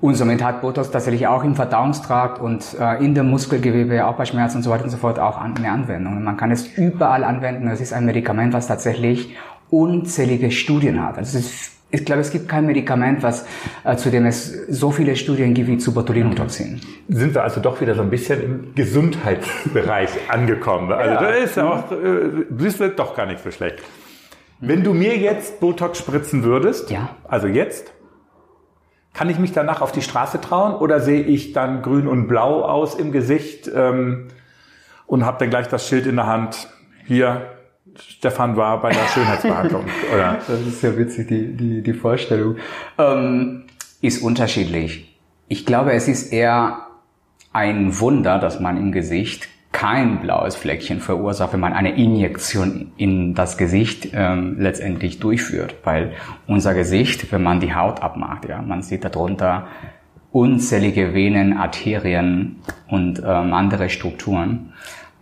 [0.00, 4.24] Und somit hat Botox tatsächlich auch im Verdauungstrakt und äh, in dem Muskelgewebe, auch bei
[4.24, 6.16] Schmerzen und so weiter und so fort auch an, eine Anwendung.
[6.16, 7.68] Und man kann es überall anwenden.
[7.68, 9.36] Es ist ein Medikament, was tatsächlich
[9.70, 11.18] unzählige Studien hat.
[11.18, 13.46] Also es ist, ich glaube, es gibt kein Medikament, was,
[13.84, 16.80] äh, zu dem es so viele Studien gibt wie zu Botulinumtoxin.
[17.08, 20.90] Sind wir also doch wieder so ein bisschen im Gesundheitsbereich angekommen.
[20.90, 21.20] Also Ja.
[21.20, 23.76] da ist ja auch, äh, bist du doch gar nicht so schlecht.
[24.60, 27.10] Wenn du mir jetzt Botox spritzen würdest, Ja.
[27.28, 27.92] also jetzt,
[29.14, 32.62] kann ich mich danach auf die Straße trauen oder sehe ich dann grün und blau
[32.62, 34.28] aus im Gesicht ähm,
[35.06, 36.68] und habe dann gleich das Schild in der Hand,
[37.04, 37.42] hier,
[37.98, 39.84] Stefan war bei der Schönheitsbehandlung.
[40.14, 40.38] oder?
[40.46, 42.56] Das ist ja witzig, die, die, die Vorstellung.
[42.98, 43.64] Ähm,
[44.00, 45.16] ist unterschiedlich.
[45.48, 46.86] Ich glaube, es ist eher
[47.52, 53.34] ein Wunder, dass man im Gesicht kein blaues Fleckchen verursacht, wenn man eine Injektion in
[53.34, 55.76] das Gesicht ähm, letztendlich durchführt.
[55.84, 56.12] Weil
[56.46, 59.66] unser Gesicht, wenn man die Haut abmacht, ja, man sieht darunter
[60.30, 62.56] unzählige Venen, Arterien
[62.88, 64.72] und ähm, andere Strukturen.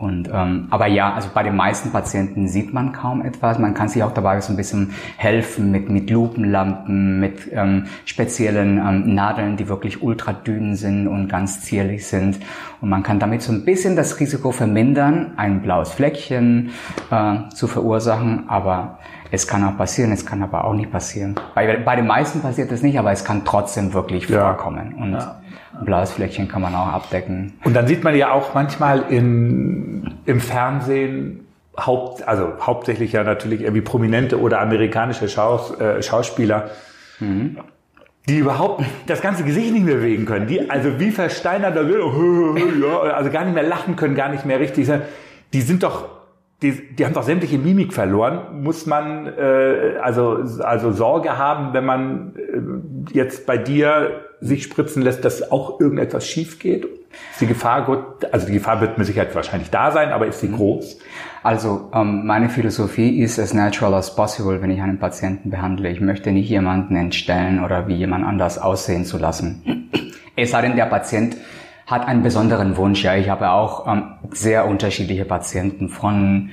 [0.00, 3.58] Und, ähm, aber ja, also bei den meisten Patienten sieht man kaum etwas.
[3.58, 8.78] Man kann sich auch dabei so ein bisschen helfen mit, mit Lupenlampen, mit ähm, speziellen
[8.78, 12.38] ähm, Nadeln, die wirklich ultra dünn sind und ganz zierlich sind.
[12.80, 16.70] Und man kann damit so ein bisschen das Risiko vermindern, ein blaues Fleckchen
[17.10, 18.44] äh, zu verursachen.
[18.48, 18.98] Aber
[19.30, 21.34] es kann auch passieren, es kann aber auch nicht passieren.
[21.54, 24.46] Bei, bei den meisten passiert es nicht, aber es kann trotzdem wirklich Ja.
[24.54, 24.94] vorkommen.
[24.94, 25.28] Und ein
[25.84, 27.54] blaues Fleckchen kann man auch abdecken.
[27.64, 31.46] Und dann sieht man ja auch manchmal in, im Fernsehen
[31.78, 36.70] haupt, also hauptsächlich ja natürlich irgendwie prominente oder amerikanische Schaus, äh, Schauspieler,
[38.28, 40.46] die überhaupt das ganze Gesicht nicht mehr bewegen können.
[40.46, 44.44] Die also wie versteinert da sind, ja, also gar nicht mehr lachen können, gar nicht
[44.44, 45.02] mehr richtig sein.
[45.52, 46.08] Die sind doch,
[46.62, 48.62] die, die haben doch sämtliche Mimik verloren.
[48.62, 55.02] Muss man äh, also also Sorge haben, wenn man äh, jetzt bei dir sich spritzen
[55.02, 56.84] lässt, dass auch irgendetwas schief geht?
[57.32, 58.32] Ist die Gefahr gut?
[58.32, 60.98] Also die Gefahr wird mit Sicherheit wahrscheinlich da sein, aber ist sie groß?
[61.42, 65.88] Also ähm, meine Philosophie ist as natural as possible, wenn ich einen Patienten behandle.
[65.88, 69.88] Ich möchte nicht jemanden entstellen oder wie jemand anders aussehen zu lassen.
[70.36, 71.36] Es sei denn, der Patient
[71.90, 73.02] hat einen besonderen Wunsch.
[73.02, 76.50] Ja, ich habe auch ähm, sehr unterschiedliche Patienten von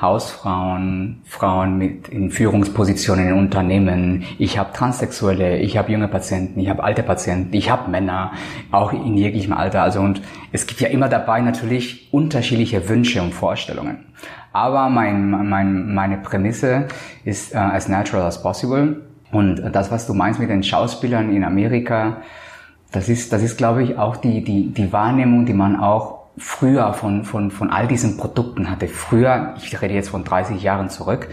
[0.00, 4.24] Hausfrauen, Frauen mit in Führungspositionen in Unternehmen.
[4.38, 8.32] Ich habe Transsexuelle, ich habe junge Patienten, ich habe alte Patienten, ich habe Männer,
[8.70, 9.82] auch in jeglichem Alter.
[9.82, 10.22] Also und
[10.52, 14.06] es gibt ja immer dabei natürlich unterschiedliche Wünsche und Vorstellungen.
[14.52, 16.86] Aber mein, mein, meine Prämisse
[17.24, 19.02] ist äh, as natural as possible.
[19.32, 22.18] Und das, was du meinst mit den Schauspielern in Amerika,
[22.92, 26.92] das ist, das ist, glaube ich, auch die, die, die Wahrnehmung, die man auch früher
[26.94, 28.88] von, von, von all diesen Produkten hatte.
[28.88, 31.28] Früher, ich rede jetzt von 30 Jahren zurück,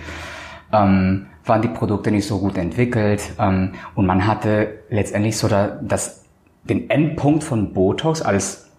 [0.73, 5.79] ähm, waren die Produkte nicht so gut entwickelt ähm, und man hatte letztendlich so da,
[5.81, 6.25] das,
[6.63, 8.69] den Endpunkt von Botox als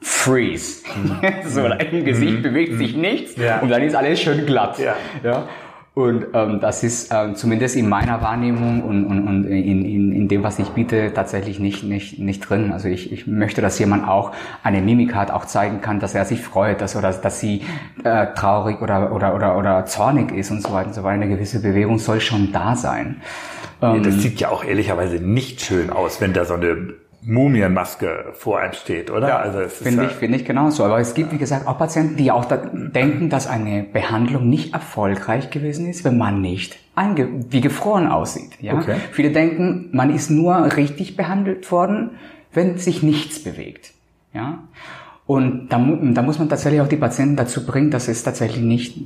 [0.00, 0.82] Freeze.
[1.46, 3.60] so, im Gesicht bewegt sich nichts Ja.
[3.60, 4.78] und dann ist alles schön glatt.
[4.78, 4.94] Ja.
[5.22, 5.48] Ja.
[5.94, 10.26] Und ähm, das ist ähm, zumindest in meiner Wahrnehmung und, und, und in, in, in
[10.26, 12.72] dem, was ich biete, tatsächlich nicht, nicht, nicht drin.
[12.72, 14.32] Also ich, ich möchte, dass jemand auch
[14.64, 17.62] eine Mimik hat, auch zeigen kann, dass er sich freut, dass, oder dass sie
[18.02, 21.14] äh, traurig oder, oder, oder, oder zornig ist und so weiter und so weiter.
[21.14, 23.22] Eine gewisse Bewegung soll schon da sein.
[23.80, 26.94] Ähm, Das sieht ja auch ehrlicherweise nicht schön aus, wenn da so eine
[27.26, 29.40] Mumienmaske vor einem steht, oder?
[29.40, 30.84] also es ist Finde ja, ich, finde ich genauso.
[30.84, 34.74] Aber es gibt, wie gesagt, auch Patienten, die auch da denken, dass eine Behandlung nicht
[34.74, 38.52] erfolgreich gewesen ist, wenn man nicht einge wie gefroren aussieht.
[38.60, 38.74] Ja?
[38.74, 38.96] Okay.
[39.12, 42.10] Viele denken, man ist nur richtig behandelt worden,
[42.52, 43.92] wenn sich nichts bewegt.
[44.32, 44.58] Ja?
[45.26, 49.00] Und da, da muss man tatsächlich auch die Patienten dazu bringen, dass es tatsächlich nicht,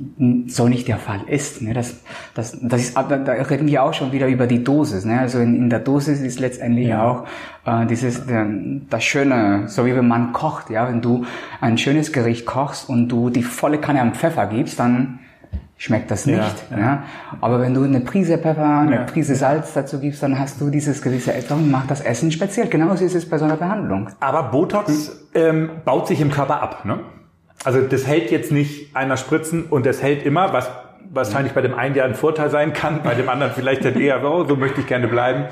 [0.47, 1.61] so nicht der Fall ist.
[1.61, 1.73] Ne?
[1.73, 2.01] Das,
[2.33, 5.05] das, das ist, da, da reden wir auch schon wieder über die Dosis.
[5.05, 5.17] Ne?
[5.17, 7.25] Also in, in der Dosis ist letztendlich auch
[7.65, 8.45] äh, dieses, äh,
[8.89, 10.69] das Schöne, so wie wenn man kocht.
[10.69, 10.89] Ja?
[10.89, 11.23] Wenn du
[11.61, 15.19] ein schönes Gericht kochst und du die volle Kanne an Pfeffer gibst, dann
[15.79, 16.37] schmeckt das nicht.
[16.69, 17.03] Ja, Ja,
[17.41, 19.03] Aber wenn du eine Prise Pfeffer, eine Ja.
[19.03, 22.67] Prise Salz dazu gibst, dann hast du dieses gewisse etwas und macht das Essen speziell.
[22.67, 24.09] Genauso ist es bei so einer Behandlung.
[24.19, 26.99] Aber Botox ähm, baut sich im Körper ab, ne?
[27.65, 30.69] Also das hält jetzt nicht einer spritzen und das hält immer, was
[31.11, 34.23] wahrscheinlich bei dem einen ja ein Vorteil sein kann, bei dem anderen vielleicht dann eher,
[34.23, 35.45] oh, so möchte ich gerne bleiben.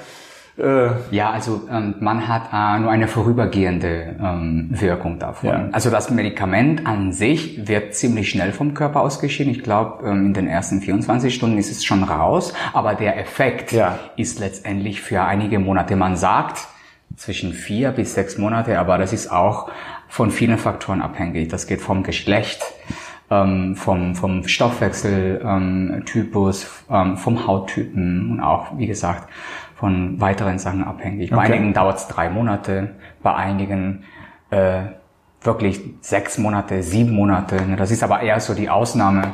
[0.58, 5.50] Äh ja, also ähm, man hat äh, nur eine vorübergehende ähm, Wirkung davon.
[5.50, 5.70] Ja.
[5.72, 9.52] Also das Medikament an sich wird ziemlich schnell vom Körper ausgeschieden.
[9.52, 13.72] Ich glaube, ähm, in den ersten 24 Stunden ist es schon raus, aber der Effekt
[13.72, 14.00] ja.
[14.16, 15.96] ist letztendlich für einige Monate.
[15.96, 16.68] Man sagt
[17.16, 19.70] zwischen vier bis sechs Monate, aber das ist auch
[20.08, 21.50] von vielen Faktoren abhängig.
[21.50, 22.64] Das geht vom Geschlecht,
[23.30, 29.28] ähm, vom, vom Stoffwechseltypus, ähm, ähm, vom Hauttypen und auch, wie gesagt,
[29.78, 31.30] von weiteren Sachen abhängig.
[31.30, 34.04] Bei einigen dauert es drei Monate, bei einigen
[34.50, 34.82] äh,
[35.42, 37.64] wirklich sechs Monate, sieben Monate.
[37.66, 37.76] Ne?
[37.76, 39.34] Das ist aber eher so die Ausnahme.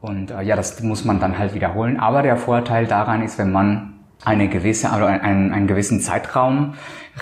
[0.00, 1.98] Und äh, ja, das muss man dann halt wiederholen.
[1.98, 3.94] Aber der Vorteil daran ist, wenn man
[4.24, 6.74] eine gewisse, also einen, einen gewissen Zeitraum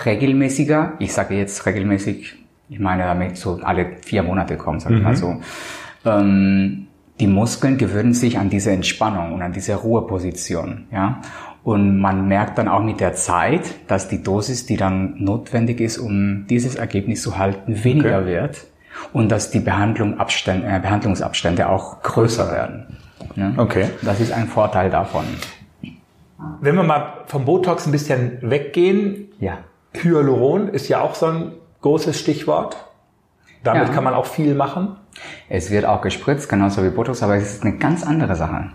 [0.05, 2.35] regelmäßiger, ich sage jetzt regelmäßig,
[2.69, 5.15] ich meine damit so alle vier Monate kommen, sage ich mal mhm.
[5.15, 5.41] so,
[6.05, 6.87] ähm,
[7.19, 11.21] die Muskeln gewöhnen sich an diese Entspannung und an diese Ruheposition, ja.
[11.67, 15.97] Und man merkt dann auch mit der Zeit, dass die Dosis, die dann notwendig ist,
[15.97, 18.27] um dieses Ergebnis zu halten, weniger okay.
[18.27, 18.67] wird
[19.11, 22.97] und dass die Behandlung Abstände, äh, Behandlungsabstände auch größer werden.
[23.35, 23.53] Ne?
[23.57, 23.89] Okay.
[24.01, 25.25] Das ist ein Vorteil davon.
[26.61, 29.57] Wenn wir mal vom Botox ein bisschen weggehen, ja.
[29.91, 31.51] Hyaluron ist ja auch so ein
[31.81, 32.77] großes Stichwort.
[33.65, 33.93] Damit ja.
[33.93, 34.95] kann man auch viel machen.
[35.49, 38.71] Es wird auch gespritzt, genauso wie Botox, aber es ist eine ganz andere Sache.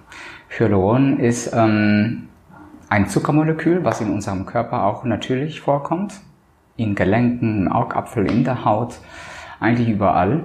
[0.51, 2.29] Hyaluron ist ähm,
[2.93, 6.21] ein Zuckermolekül, was in unserem Körper auch natürlich vorkommt.
[6.77, 8.99] In Gelenken, im Augapfel, in der Haut,
[9.61, 10.45] eigentlich überall.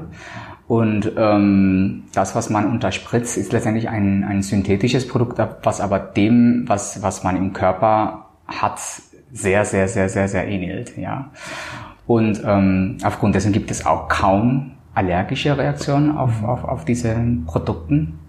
[0.65, 6.63] Und ähm, das, was man unterspritzt, ist letztendlich ein, ein synthetisches Produkt, was aber dem,
[6.67, 8.79] was, was man im Körper hat,
[9.33, 10.97] sehr, sehr, sehr, sehr, sehr ähnelt.
[10.97, 11.31] Ja.
[12.05, 17.13] Und ähm, aufgrund dessen gibt es auch kaum allergische Reaktionen auf, auf, auf diese
[17.45, 18.19] Produkten.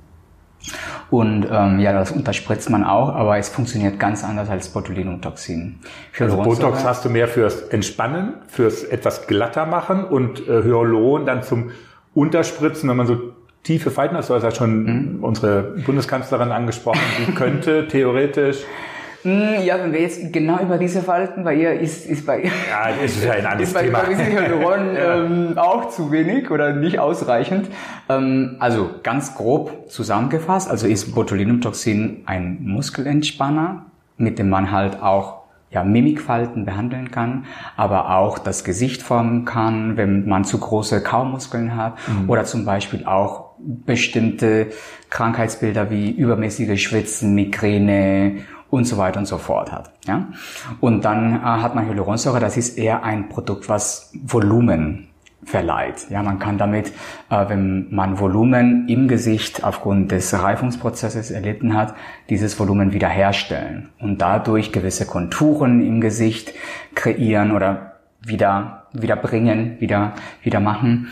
[1.11, 5.79] Und ähm, ja, das unterspritzt man auch, aber es funktioniert ganz anders als Botulinumtoxin.
[6.18, 11.42] Also Botox hast du mehr fürs Entspannen, fürs etwas glatter machen und äh, Hyaluron dann
[11.42, 11.71] zum
[12.14, 13.16] Unterspritzen, wenn man so
[13.62, 15.25] tiefe Falten hat, so hat schon mhm.
[15.25, 18.64] unsere Bundeskanzlerin angesprochen, die könnte theoretisch
[19.25, 22.91] ja, wenn wir jetzt genau über diese Falten, bei ihr ist, ist bei ihr, ja,
[23.01, 24.03] das ist ja ein anderes ist bei, Thema.
[24.03, 25.25] Bei Hyaluron ja.
[25.25, 27.69] ähm, auch zu wenig oder nicht ausreichend.
[28.09, 35.39] Ähm, also ganz grob zusammengefasst, also ist Botulinumtoxin ein Muskelentspanner, mit dem man halt auch
[35.71, 37.45] ja, Mimikfalten behandeln kann,
[37.77, 42.31] aber auch das Gesicht formen kann, wenn man zu große Kaumuskeln hat mhm.
[42.31, 44.69] oder zum Beispiel auch bestimmte
[45.11, 48.39] Krankheitsbilder wie übermäßige Schwitzen, Migräne
[48.71, 49.91] und so weiter und so fort hat.
[50.07, 50.29] Ja?
[50.81, 55.09] Und dann äh, hat man Hyaluronsäure, das ist eher ein Produkt, was Volumen
[55.45, 56.11] verleiht.
[56.11, 56.93] Ja, man kann damit,
[57.31, 61.95] äh, wenn man Volumen im Gesicht aufgrund des Reifungsprozesses erlitten hat,
[62.29, 66.53] dieses Volumen wiederherstellen und dadurch gewisse Konturen im Gesicht
[66.95, 71.09] kreieren oder wieder, wieder bringen, wieder, wieder machen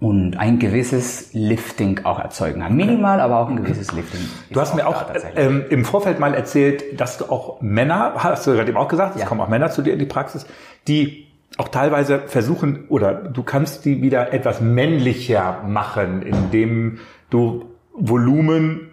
[0.00, 2.74] und ein gewisses Lifting auch erzeugen kann.
[2.74, 4.20] Minimal, aber auch ein gewisses Lifting.
[4.50, 5.04] Du hast mir auch
[5.36, 9.16] ähm, im Vorfeld mal erzählt, dass du auch Männer, hast du gerade eben auch gesagt,
[9.16, 9.26] es ja.
[9.26, 10.46] kommen auch Männer zu dir in die Praxis,
[10.88, 11.26] die
[11.58, 18.86] auch teilweise versuchen oder du kannst die wieder etwas männlicher machen, indem du Volumen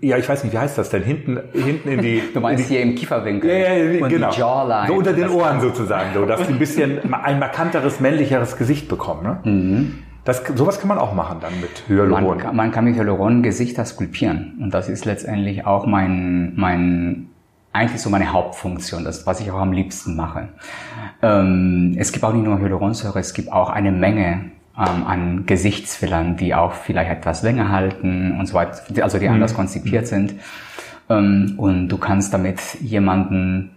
[0.00, 1.04] ja, ich weiß nicht, wie heißt das denn?
[1.04, 2.20] Hinten, hinten in die.
[2.34, 3.48] Du meinst die, hier im Kieferwinkel.
[3.48, 4.30] Ja, ja, und genau.
[4.32, 4.88] Die Jawline.
[4.88, 9.22] So unter den Ohren sozusagen, so, dass die ein bisschen ein markanteres, männlicheres Gesicht bekommen.
[9.22, 9.38] Ne?
[9.44, 9.98] Mhm.
[10.26, 12.38] Das, sowas kann man auch machen dann mit Hyaluron.
[12.38, 14.58] Man, man kann mit Hyaluron Gesichter skulpieren.
[14.60, 17.28] Und das ist letztendlich auch mein, mein
[17.72, 20.48] eigentlich so meine Hauptfunktion, das, was ich auch am liebsten mache.
[21.22, 26.36] Ähm, es gibt auch nicht nur Hyaluronsäure, es gibt auch eine Menge ähm, an Gesichtsfillern,
[26.36, 29.34] die auch vielleicht etwas länger halten und so weiter, also die mhm.
[29.34, 30.34] anders konzipiert sind.
[31.08, 33.75] Ähm, und du kannst damit jemanden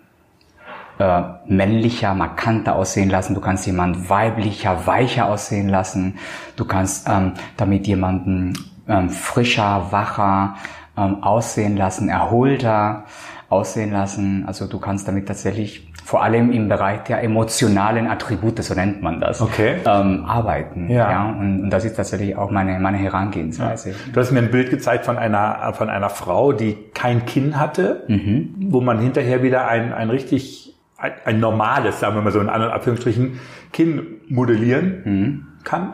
[0.99, 3.33] äh, männlicher, markanter aussehen lassen.
[3.33, 6.19] Du kannst jemanden weiblicher, weicher aussehen lassen.
[6.55, 8.53] Du kannst ähm, damit jemanden
[8.87, 10.55] ähm, frischer, wacher
[10.97, 13.05] ähm, aussehen lassen, erholter
[13.49, 14.43] aussehen lassen.
[14.45, 19.19] Also du kannst damit tatsächlich vor allem im Bereich der emotionalen Attribute, so nennt man
[19.19, 19.75] das, okay.
[19.85, 20.89] ähm, arbeiten.
[20.89, 21.11] Ja.
[21.11, 21.29] ja?
[21.29, 23.91] Und, und das ist tatsächlich auch meine, meine Herangehensweise.
[23.91, 23.95] Ja.
[24.11, 28.05] Du hast mir ein Bild gezeigt von einer, von einer Frau, die kein Kinn hatte,
[28.07, 28.55] mhm.
[28.69, 32.49] wo man hinterher wieder ein, ein richtig, ein, ein normales, sagen wir mal so in
[32.49, 33.39] anderen Anführungsstrichen,
[33.71, 35.47] Kinn modellieren mhm.
[35.63, 35.93] kann.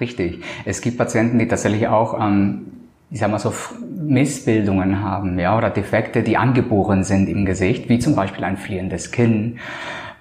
[0.00, 0.42] Richtig.
[0.64, 2.66] Es gibt Patienten, die tatsächlich auch ähm,
[3.10, 3.52] ich sag mal so,
[3.96, 9.10] Missbildungen haben, ja, oder Defekte, die angeboren sind im Gesicht, wie zum Beispiel ein fliehendes
[9.12, 9.58] Kinn,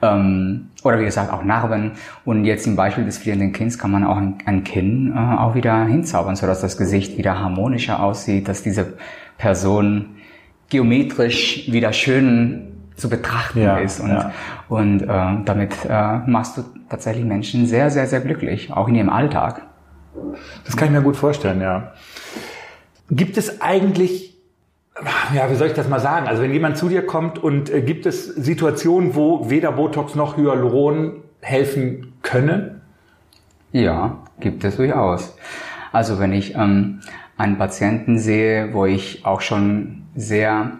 [0.01, 1.93] ähm, oder wie gesagt auch Narben.
[2.23, 5.55] Und jetzt im Beispiel des fliehenden Kinns kann man auch ein, ein Kinn äh, auch
[5.55, 8.93] wieder hinzaubern, sodass das Gesicht wieder harmonischer aussieht, dass diese
[9.37, 10.17] Person
[10.69, 13.99] geometrisch wieder schön zu betrachten Ja, ist.
[13.99, 14.31] Und, ja.
[14.67, 19.09] und äh, damit äh, machst du tatsächlich Menschen sehr, sehr, sehr glücklich, auch in ihrem
[19.09, 19.61] Alltag.
[20.65, 21.93] Das kann ich mir gut vorstellen, ja.
[23.09, 24.35] Gibt es eigentlich,
[25.33, 26.27] ja, wie soll ich das mal sagen?
[26.27, 30.35] Also wenn jemand zu dir kommt und äh, gibt es Situationen, wo weder Botox noch
[30.35, 32.81] Hyaluron helfen können?
[33.71, 35.35] Ja, gibt es durchaus.
[35.91, 37.01] Also wenn ich ähm,
[37.37, 40.71] einen Patienten sehe, wo ich auch schon sehr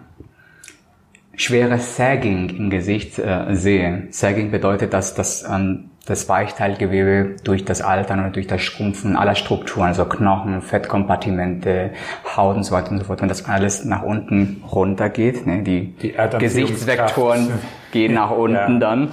[1.38, 4.08] schweres Sagging im Gesicht äh, sehe.
[4.10, 9.34] Sagging bedeutet, dass das, ähm, das Weichteilgewebe durch das Altern oder durch das Schrumpfen aller
[9.34, 11.90] Strukturen, also Knochen, Fettkompartimente,
[12.36, 15.62] Haut und so weiter und so fort, wenn das alles nach unten runter geht, ne,
[15.62, 16.14] die, Die.
[16.38, 17.50] Gesichtsvektoren
[17.92, 18.78] gehen nach unten Ja.
[18.78, 19.12] dann.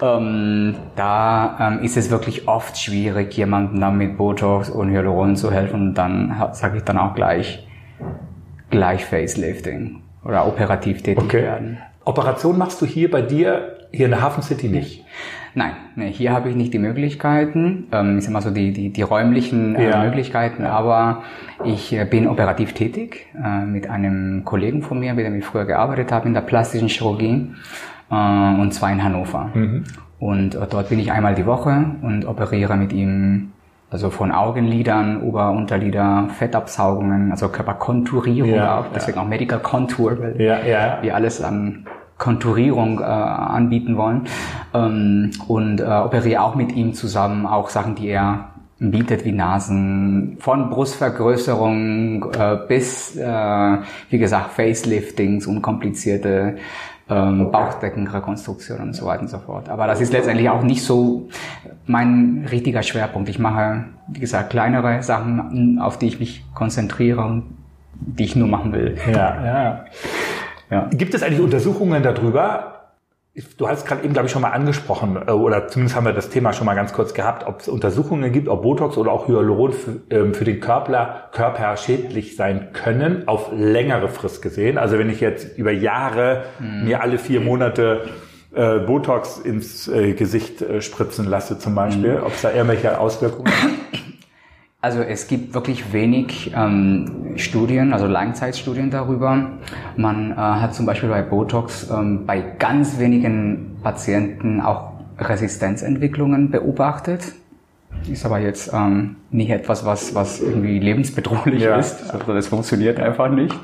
[0.00, 5.50] Ähm, da ähm, ist es wirklich oft schwierig, jemandem dann mit Botox und Hyaluron zu
[5.50, 5.88] helfen.
[5.88, 7.66] Und dann sage ich dann auch gleich,
[8.70, 11.42] gleich Facelifting oder operativ tätig Okay.
[11.42, 11.78] werden.
[12.04, 15.04] Operation machst du hier bei dir, hier in der Hafen City nicht?
[15.54, 18.90] Nein, nee, hier habe ich nicht die Möglichkeiten, ähm, ich sag mal so die, die,
[18.90, 20.04] die räumlichen äh, Ja.
[20.04, 21.22] Möglichkeiten, aber
[21.64, 25.64] ich äh, bin operativ tätig äh, mit einem Kollegen von mir, mit dem ich früher
[25.64, 27.50] gearbeitet habe in der plastischen Chirurgie
[28.10, 29.50] äh, und zwar in Hannover.
[30.20, 33.52] Und äh, dort bin ich einmal die Woche und operiere mit ihm
[33.90, 40.40] also von Augenlidern, Ober-, Unterlider, Fettabsaugungen, also Körperkonturierung Ja, auch, deswegen auch Medical Contour, weil
[40.40, 40.98] Ja, ja.
[41.00, 41.86] wir alles an
[42.18, 44.22] Konturierung äh, anbieten wollen.
[44.74, 50.36] Ähm, und äh, operiere auch mit ihm zusammen auch Sachen, die er bietet wie Nasen,
[50.38, 53.78] von Brustvergrößerung äh, bis, äh,
[54.10, 56.58] wie gesagt, Faceliftings, unkomplizierte
[57.10, 59.68] ähm, Bauchdeckenrekonstruktion und so weiter und so fort.
[59.68, 61.28] Aber das ist letztendlich auch nicht so
[61.86, 63.28] mein richtiger Schwerpunkt.
[63.28, 67.44] Ich mache, wie gesagt, kleinere Sachen, auf die ich mich konzentriere und
[67.94, 68.96] die ich nur machen will.
[69.10, 69.84] Ja, ja.
[70.70, 70.86] Ja.
[70.92, 72.77] Gibt es eigentlich Untersuchungen darüber?
[73.56, 76.28] Du hast gerade eben, glaube ich, schon mal angesprochen, äh, oder zumindest haben wir das
[76.30, 79.72] Thema schon mal ganz kurz gehabt, ob es Untersuchungen gibt, ob Botox oder auch Hyaluron
[79.72, 84.78] für, ähm, für den Körper, Körper schädlich sein können, auf längere Frist gesehen.
[84.78, 88.08] Also wenn ich jetzt über Jahre mir alle vier Monate
[88.54, 93.52] äh, Botox ins äh, Gesicht äh, spritzen lasse zum Beispiel, ob es da irgendwelche Auswirkungen
[93.52, 93.70] hat?
[94.80, 99.50] Also es gibt wirklich wenig ähm, Studien, also Langzeitstudien darüber.
[99.96, 107.32] Man äh, hat zum Beispiel bei Botox ähm, bei ganz wenigen Patienten auch Resistenzentwicklungen beobachtet.
[108.08, 111.76] Ist aber jetzt ähm, nicht etwas, was, was irgendwie lebensbedrohlich Ja.
[111.76, 112.14] ist.
[112.14, 113.56] Also das funktioniert einfach nicht.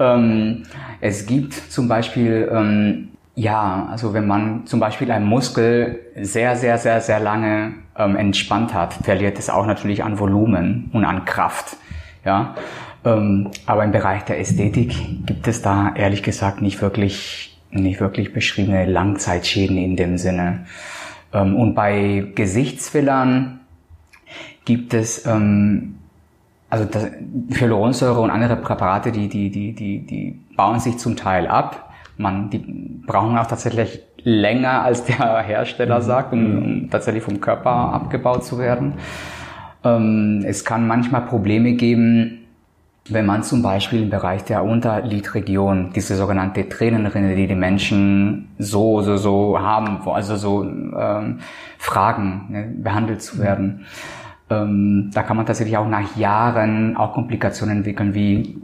[0.00, 0.64] Ähm,
[1.00, 3.08] es gibt zum Beispiel ähm,
[3.40, 8.74] ja, also wenn man zum Beispiel einen Muskel sehr, sehr, sehr, sehr lange ähm, entspannt
[8.74, 11.78] hat, verliert es auch natürlich an Volumen und an Kraft.
[12.22, 12.54] Ja,
[13.02, 18.34] ähm, aber im Bereich der Ästhetik gibt es da ehrlich gesagt nicht wirklich, nicht wirklich
[18.34, 20.66] beschriebene Langzeitschäden in dem Sinne.
[21.32, 23.60] Ähm, und bei Gesichtsfillern
[24.66, 25.94] gibt es ähm,
[26.68, 27.06] also das,
[27.58, 31.89] Hyaluronsäure und andere Präparate, die, die, die, die, die bauen sich zum Teil ab.
[32.20, 32.58] Man, die
[33.06, 38.58] brauchen auch tatsächlich länger, als der Hersteller sagt, um, um tatsächlich vom Körper abgebaut zu
[38.58, 38.94] werden.
[39.84, 42.40] Ähm, es kann manchmal Probleme geben,
[43.08, 49.00] wenn man zum Beispiel im Bereich der Unterlidregion, diese sogenannte Tränenrinne, die die Menschen so,
[49.00, 51.40] so, so haben, also so ähm,
[51.78, 53.86] Fragen ne, behandelt zu werden,
[54.50, 58.58] ähm, da kann man tatsächlich auch nach Jahren auch Komplikationen entwickeln, wie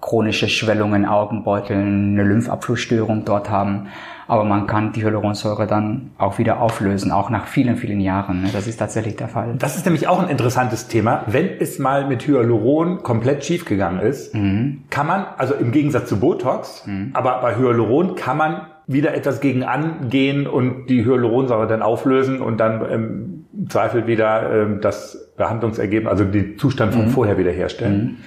[0.00, 3.88] chronische Schwellungen, Augenbeuteln, eine Lymphabflussstörung dort haben.
[4.26, 8.42] Aber man kann die Hyaluronsäure dann auch wieder auflösen, auch nach vielen, vielen Jahren.
[8.42, 8.50] ne.
[8.52, 9.54] Das ist tatsächlich der Fall.
[9.58, 11.24] Das ist nämlich auch ein interessantes Thema.
[11.26, 16.86] Wenn es mal mit Hyaluron komplett schiefgegangen ist, kann man, also im Gegensatz zu Botox,
[17.12, 22.58] aber bei Hyaluron kann man wieder etwas gegen angehen und die Hyaluronsäure dann auflösen und
[22.58, 28.18] dann ähm, im Zweifel wieder ähm, das Behandlungsergebnis, also den Zustand von vorher wiederherstellen.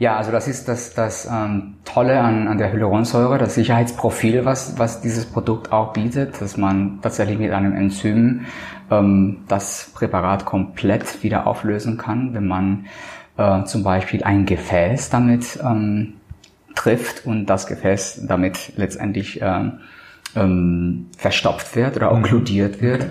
[0.00, 4.76] Ja, also das ist das, das ähm, Tolle an, an der Hyaluronsäure, das Sicherheitsprofil, was,
[4.76, 8.46] was dieses Produkt auch bietet, dass man tatsächlich mit einem Enzym
[8.90, 12.86] ähm, das Präparat komplett wieder auflösen kann, wenn man
[13.36, 16.14] äh, zum Beispiel ein Gefäß damit ähm,
[16.74, 19.78] trifft und das Gefäß damit letztendlich ähm,
[20.34, 23.06] ähm, verstopft wird oder okkludiert wird.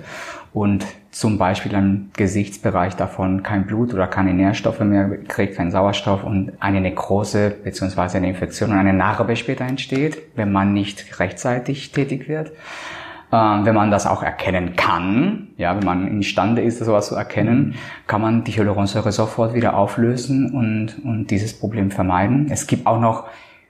[0.51, 0.85] Und
[1.17, 6.51] zum Beispiel ein Gesichtsbereich davon kein Blut oder keine Nährstoffe mehr kriegt, keinen Sauerstoff und
[6.59, 12.29] eine Nekrose beziehungsweise eine Infektion und eine Narbe später entsteht, wenn man nicht rechtzeitig tätig
[12.29, 12.51] wird.
[13.33, 17.73] Ähm, wenn man das auch erkennen kann, ja, wenn man imstande ist, sowas zu erkennen,
[18.05, 22.45] kann man die Hyaluronsäure sofort wieder auflösen und, und dieses Problem vermeiden.
[22.51, 23.25] Es gibt auch noch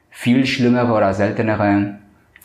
[0.10, 1.96] viel schlimmere oder seltenere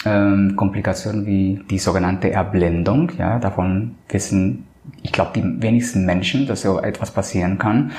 [0.04, 3.10] ähm, Komplikationen wie die sogenannte Erblendung.
[3.18, 4.68] Ja, davon wissen,
[5.02, 7.92] ich glaube, die wenigsten Menschen, dass so etwas passieren kann.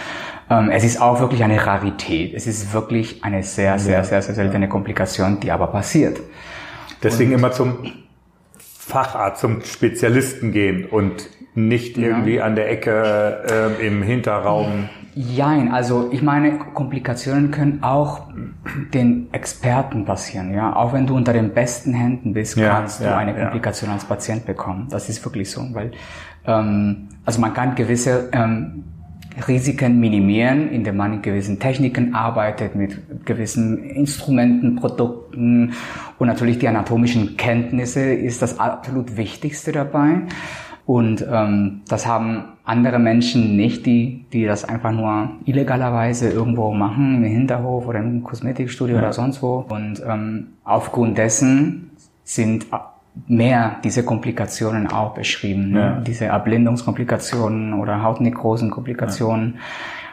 [0.49, 2.33] Ähm, es ist auch wirklich eine Rarität.
[2.33, 6.19] Es ist wirklich eine sehr, sehr, sehr, sehr seltene Komplikation, die aber passiert.
[7.01, 7.77] Deswegen und immer zum
[8.57, 12.45] Facharzt, zum Spezialisten gehen und nicht irgendwie ja.
[12.45, 14.89] an der Ecke äh, im Hinterraum.
[15.15, 18.21] Jein, also ich meine, Komplikationen können auch
[18.93, 20.75] den Experten passieren, ja.
[20.75, 24.05] Auch wenn du unter den besten Händen bist, ja, kannst ja, du eine Komplikation als
[24.05, 24.87] Patient bekommen.
[24.89, 25.91] Das ist wirklich so, weil
[26.45, 28.83] ähm, also man kann gewisse ähm,
[29.47, 35.73] Risiken minimieren, indem man mit gewissen Techniken arbeitet, mit gewissen Instrumenten, Produkten
[36.19, 40.21] und natürlich die anatomischen Kenntnisse ist das absolut Wichtigste dabei.
[40.85, 47.23] Und ähm, das haben andere Menschen nicht, die, die das einfach nur illegalerweise irgendwo machen,
[47.23, 49.01] im Hinterhof oder im Kosmetikstudio ja.
[49.01, 49.65] oder sonst wo.
[49.69, 51.91] Und ähm, aufgrund dessen
[52.25, 52.65] sind
[53.27, 55.79] mehr diese Komplikationen auch beschrieben, ne?
[55.79, 55.99] ja.
[56.01, 59.59] diese Erblindungskomplikationen oder Hautnekrosenkomplikationen.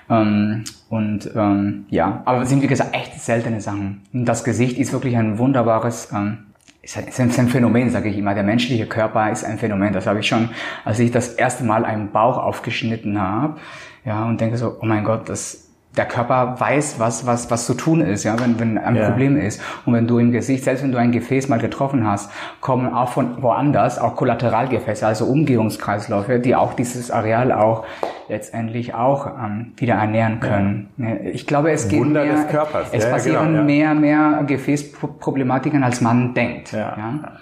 [0.08, 0.22] Ja.
[0.22, 4.02] Ähm, und ähm, ja, aber sind wie gesagt echt seltene Sachen.
[4.12, 6.38] Und das Gesicht ist wirklich ein wunderbares ähm,
[6.82, 8.34] ist ein, ist ein Phänomen, sage ich immer.
[8.34, 9.92] Der menschliche Körper ist ein Phänomen.
[9.92, 10.48] Das habe ich schon,
[10.84, 13.58] als ich das erste Mal einen Bauch aufgeschnitten habe,
[14.04, 17.74] ja, und denke so, oh mein Gott, das der Körper weiß, was, was, was zu
[17.74, 19.10] tun ist, ja, wenn, wenn ein ja.
[19.10, 19.60] Problem ist.
[19.84, 22.30] Und wenn du im Gesicht, selbst wenn du ein Gefäß mal getroffen hast,
[22.60, 27.84] kommen auch von woanders auch Kollateralgefäße, also Umgehungskreisläufe, die auch dieses Areal auch
[28.28, 30.90] letztendlich auch ähm, wieder ernähren können.
[30.96, 31.16] Ja.
[31.32, 32.88] Ich glaube, es geht Wunder mehr, des Körpers.
[32.92, 36.70] es ja, passieren genau, mehr, mehr Gefäßproblematiken, als man denkt.
[36.70, 36.96] Ja.
[36.96, 37.32] Ja.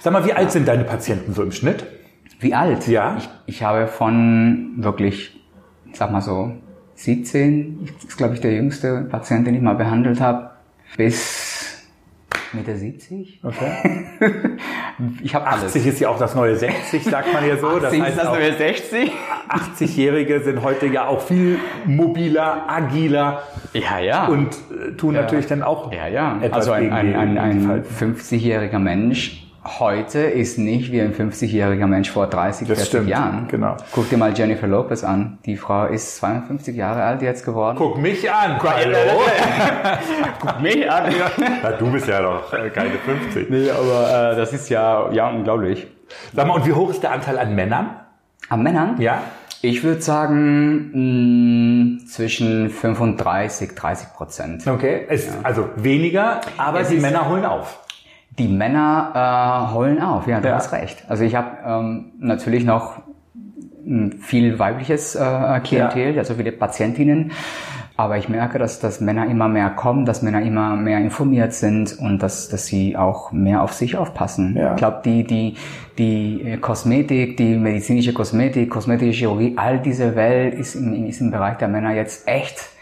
[0.00, 1.86] Sag mal, wie alt sind deine Patienten so im Schnitt?
[2.40, 2.86] Wie alt?
[2.86, 3.16] Ja.
[3.16, 5.40] Ich, ich habe von wirklich,
[5.94, 6.52] sag mal so,
[6.96, 10.50] 17, das ist glaube ich der jüngste Patient, den ich mal behandelt habe,
[10.96, 11.84] bis
[12.52, 13.40] Mitte 70.
[13.42, 14.08] Okay.
[15.22, 17.68] ich habe 80 ist ja auch das neue 60, sagt man ja so.
[17.68, 19.12] 80 das heißt ist das neue 60.
[19.48, 23.42] 80-Jährige sind heute ja auch viel mobiler, agiler.
[23.72, 24.26] Ja, ja.
[24.26, 25.22] Und äh, tun ja.
[25.22, 26.38] natürlich dann auch ja, ja.
[26.40, 29.45] etwas Also ein, ein, ein, ein 50-jähriger Mensch
[29.78, 33.48] heute ist nicht wie ein 50-jähriger Mensch vor 30, das 40 stimmt, Jahren.
[33.48, 33.76] Genau.
[33.92, 35.38] Guck dir mal Jennifer Lopez an.
[35.46, 37.76] Die Frau ist 52 Jahre alt jetzt geworden.
[37.78, 38.58] Guck mich an.
[38.62, 38.96] Hallo.
[40.40, 41.12] Guck mich an.
[41.62, 43.50] Ja, du bist ja noch äh, keine 50.
[43.50, 45.86] Nee, aber äh, das ist ja, ja unglaublich.
[46.34, 47.96] Sag mal, und wie hoch ist der Anteil an Männern?
[48.48, 49.00] An Männern?
[49.00, 49.22] Ja.
[49.62, 54.66] Ich würde sagen mh, zwischen 35, 30 Prozent.
[54.66, 55.34] Okay, ist ja.
[55.42, 57.80] also weniger, aber es die Männer holen auf.
[58.38, 60.56] Die Männer äh, heulen auf, ja, du ja.
[60.56, 61.04] hast recht.
[61.08, 63.00] Also ich habe ähm, natürlich noch
[64.20, 66.18] viel weibliches äh, Klientel, ja.
[66.18, 67.32] also viele Patientinnen.
[67.98, 71.98] Aber ich merke, dass, dass Männer immer mehr kommen, dass Männer immer mehr informiert sind
[71.98, 74.54] und dass, dass sie auch mehr auf sich aufpassen.
[74.54, 74.72] Ja.
[74.72, 75.54] Ich glaube, die, die,
[75.96, 81.56] die Kosmetik, die medizinische Kosmetik, kosmetische Chirurgie, all diese Welt ist im, ist im Bereich
[81.56, 82.75] der Männer jetzt echt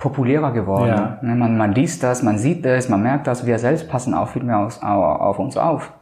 [0.00, 0.88] populärer geworden.
[0.88, 1.18] Ja.
[1.22, 4.30] Ne, man, man liest das, man sieht das, man merkt das, wir selbst passen auch
[4.30, 5.92] viel mehr auf, auf uns auf.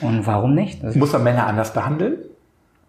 [0.00, 0.82] Und warum nicht?
[0.82, 2.16] Das Muss man Männer anders behandeln?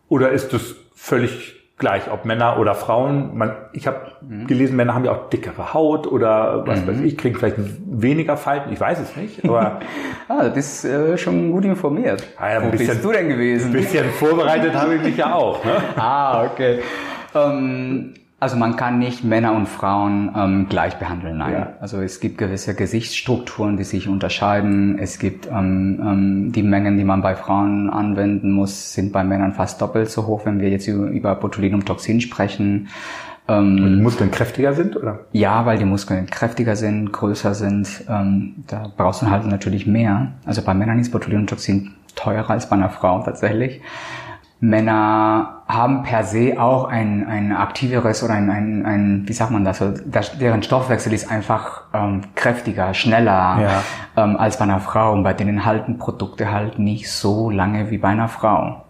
[0.08, 3.38] Oder ist es völlig gleich, ob Männer oder Frauen?
[3.38, 4.48] Man, ich habe mhm.
[4.48, 6.88] gelesen, Männer haben ja auch dickere Haut oder was mhm.
[6.88, 9.44] weiß ich, kriegen vielleicht weniger Falten, ich weiß es nicht.
[9.44, 9.82] Aber
[10.30, 12.26] ah, du bist äh, schon gut informiert.
[12.38, 13.68] Ah, ja, Wo bisschen, bist du denn gewesen?
[13.68, 15.64] Ein bisschen vorbereitet habe ich mich ja auch.
[15.66, 15.72] Ne?
[15.98, 16.80] Ah, okay.
[17.36, 21.54] Ähm, also man kann nicht Männer und Frauen ähm, gleich behandeln, nein.
[21.54, 21.74] Ja.
[21.80, 24.98] Also es gibt gewisse Gesichtsstrukturen, die sich unterscheiden.
[24.98, 29.54] Es gibt ähm, ähm, die Mengen, die man bei Frauen anwenden muss, sind bei Männern
[29.54, 32.88] fast doppelt so hoch, wenn wir jetzt über Botulinumtoxin sprechen.
[33.48, 35.20] Ähm, und die Muskeln kräftiger sind, oder?
[35.34, 38.06] Ja, weil die Muskeln kräftiger sind, größer sind.
[38.10, 40.32] Ähm, da brauchst du halt natürlich mehr.
[40.48, 43.82] Also bei Männern ist Botulinumtoxin teurer als bei einer Frau tatsächlich.
[44.62, 49.66] Männer haben per se auch ein, ein aktiveres oder ein, ein, ein wie sagt man
[49.66, 49.82] das,
[50.40, 53.84] deren Stoffwechsel ist einfach ähm, kräftiger, schneller ja.
[54.24, 55.14] ähm, als bei einer Frau.
[55.14, 58.86] Und bei denen halten Produkte halt nicht so lange wie bei einer Frau.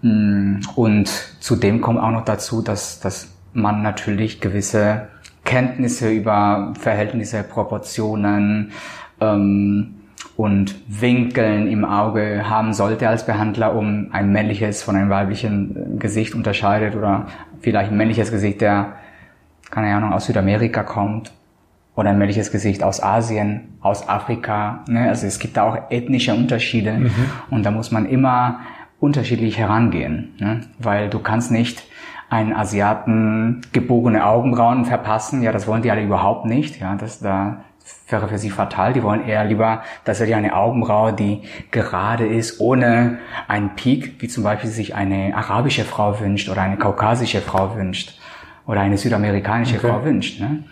[0.00, 1.08] Mm, und
[1.40, 5.08] zudem kommt auch noch dazu, dass, dass man natürlich gewisse
[5.44, 8.72] Kenntnisse über Verhältnisse, Proportionen,
[9.20, 9.96] ähm,
[10.36, 16.34] und Winkeln im Auge haben sollte als Behandler, um ein männliches von einem weiblichen Gesicht
[16.34, 17.26] unterscheidet oder
[17.60, 18.94] vielleicht ein männliches Gesicht, der,
[19.70, 21.32] keine Ahnung, aus Südamerika kommt
[21.94, 24.82] oder ein männliches Gesicht aus Asien, aus Afrika.
[24.88, 25.08] Ne?
[25.08, 27.12] Also es gibt da auch ethnische Unterschiede mhm.
[27.50, 28.60] und da muss man immer
[28.98, 30.60] unterschiedlich herangehen, ne?
[30.78, 31.84] weil du kannst nicht
[32.28, 35.42] einen Asiaten gebogene Augenbrauen verpassen.
[35.42, 36.80] Ja, das wollen die alle überhaupt nicht.
[36.80, 37.58] Ja, das da
[38.08, 38.92] wäre für sie fatal.
[38.92, 43.18] Die wollen eher lieber tatsächlich eine Augenbraue, die gerade ist, ohne
[43.48, 48.18] einen Peak, wie zum Beispiel sich eine arabische Frau wünscht oder eine kaukasische Frau wünscht
[48.66, 49.88] oder eine südamerikanische okay.
[49.88, 50.40] Frau wünscht.
[50.40, 50.64] Ne?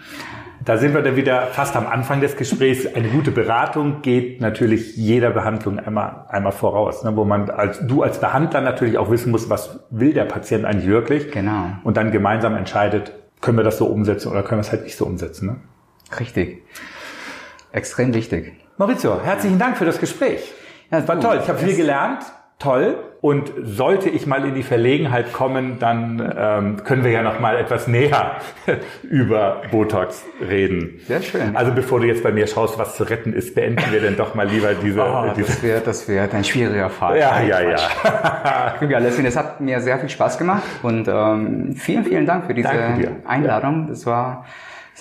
[0.64, 2.86] Da sind wir dann wieder fast am Anfang des Gesprächs.
[2.94, 8.02] Eine gute Beratung geht natürlich jeder Behandlung einmal, einmal voraus, ne, wo man als, du
[8.02, 11.32] als Behandler natürlich auch wissen musst, was will der Patient eigentlich wirklich.
[11.32, 11.66] Genau.
[11.82, 14.96] Und dann gemeinsam entscheidet, können wir das so umsetzen oder können wir es halt nicht
[14.96, 15.46] so umsetzen.
[15.46, 15.56] Ne?
[16.20, 16.62] Richtig.
[17.73, 18.53] Extrem wichtig.
[18.77, 20.53] Maurizio, herzlichen Dank für das Gespräch.
[20.91, 21.39] Ja, das war toll.
[21.43, 22.23] Ich habe viel gelernt.
[22.59, 22.97] Toll.
[23.20, 27.57] Und sollte ich mal in die Verlegenheit kommen, dann ähm, können wir ja noch mal
[27.57, 28.37] etwas näher
[29.03, 31.01] über Botox reden.
[31.07, 31.57] Sehr schön.
[31.57, 34.35] Also bevor du jetzt bei mir schaust, was zu retten ist, beenden wir denn doch
[34.35, 35.01] mal lieber diese.
[35.01, 37.18] Oh, diese das wird, das wird ein schwieriger Fall.
[37.18, 37.79] Ja, ja, ja.
[38.81, 38.99] ja.
[38.99, 42.70] Leslie, es hat mir sehr viel Spaß gemacht und ähm, vielen, vielen Dank für diese
[43.25, 43.87] Einladung.
[43.89, 44.45] Das war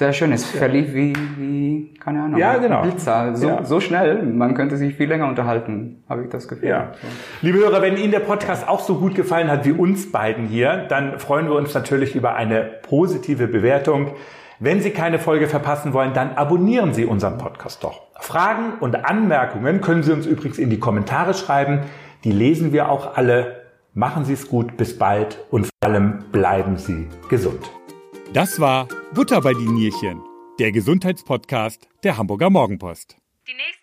[0.01, 0.31] sehr schön.
[0.31, 2.81] Es verlief wie, wie keine Ahnung, ja, genau.
[2.81, 3.35] Blitzer.
[3.35, 3.63] So, ja.
[3.63, 6.69] so schnell, man könnte sich viel länger unterhalten, habe ich das Gefühl.
[6.69, 6.93] Ja.
[7.43, 10.87] Liebe Hörer, wenn Ihnen der Podcast auch so gut gefallen hat wie uns beiden hier,
[10.89, 14.13] dann freuen wir uns natürlich über eine positive Bewertung.
[14.59, 18.07] Wenn Sie keine Folge verpassen wollen, dann abonnieren Sie unseren Podcast doch.
[18.19, 21.81] Fragen und Anmerkungen können Sie uns übrigens in die Kommentare schreiben.
[22.23, 23.61] Die lesen wir auch alle.
[23.93, 27.69] Machen Sie es gut, bis bald und vor allem bleiben Sie gesund.
[28.33, 30.23] Das war Butter bei die Nierchen,
[30.57, 33.17] der Gesundheitspodcast der Hamburger Morgenpost.
[33.45, 33.80] Die nächste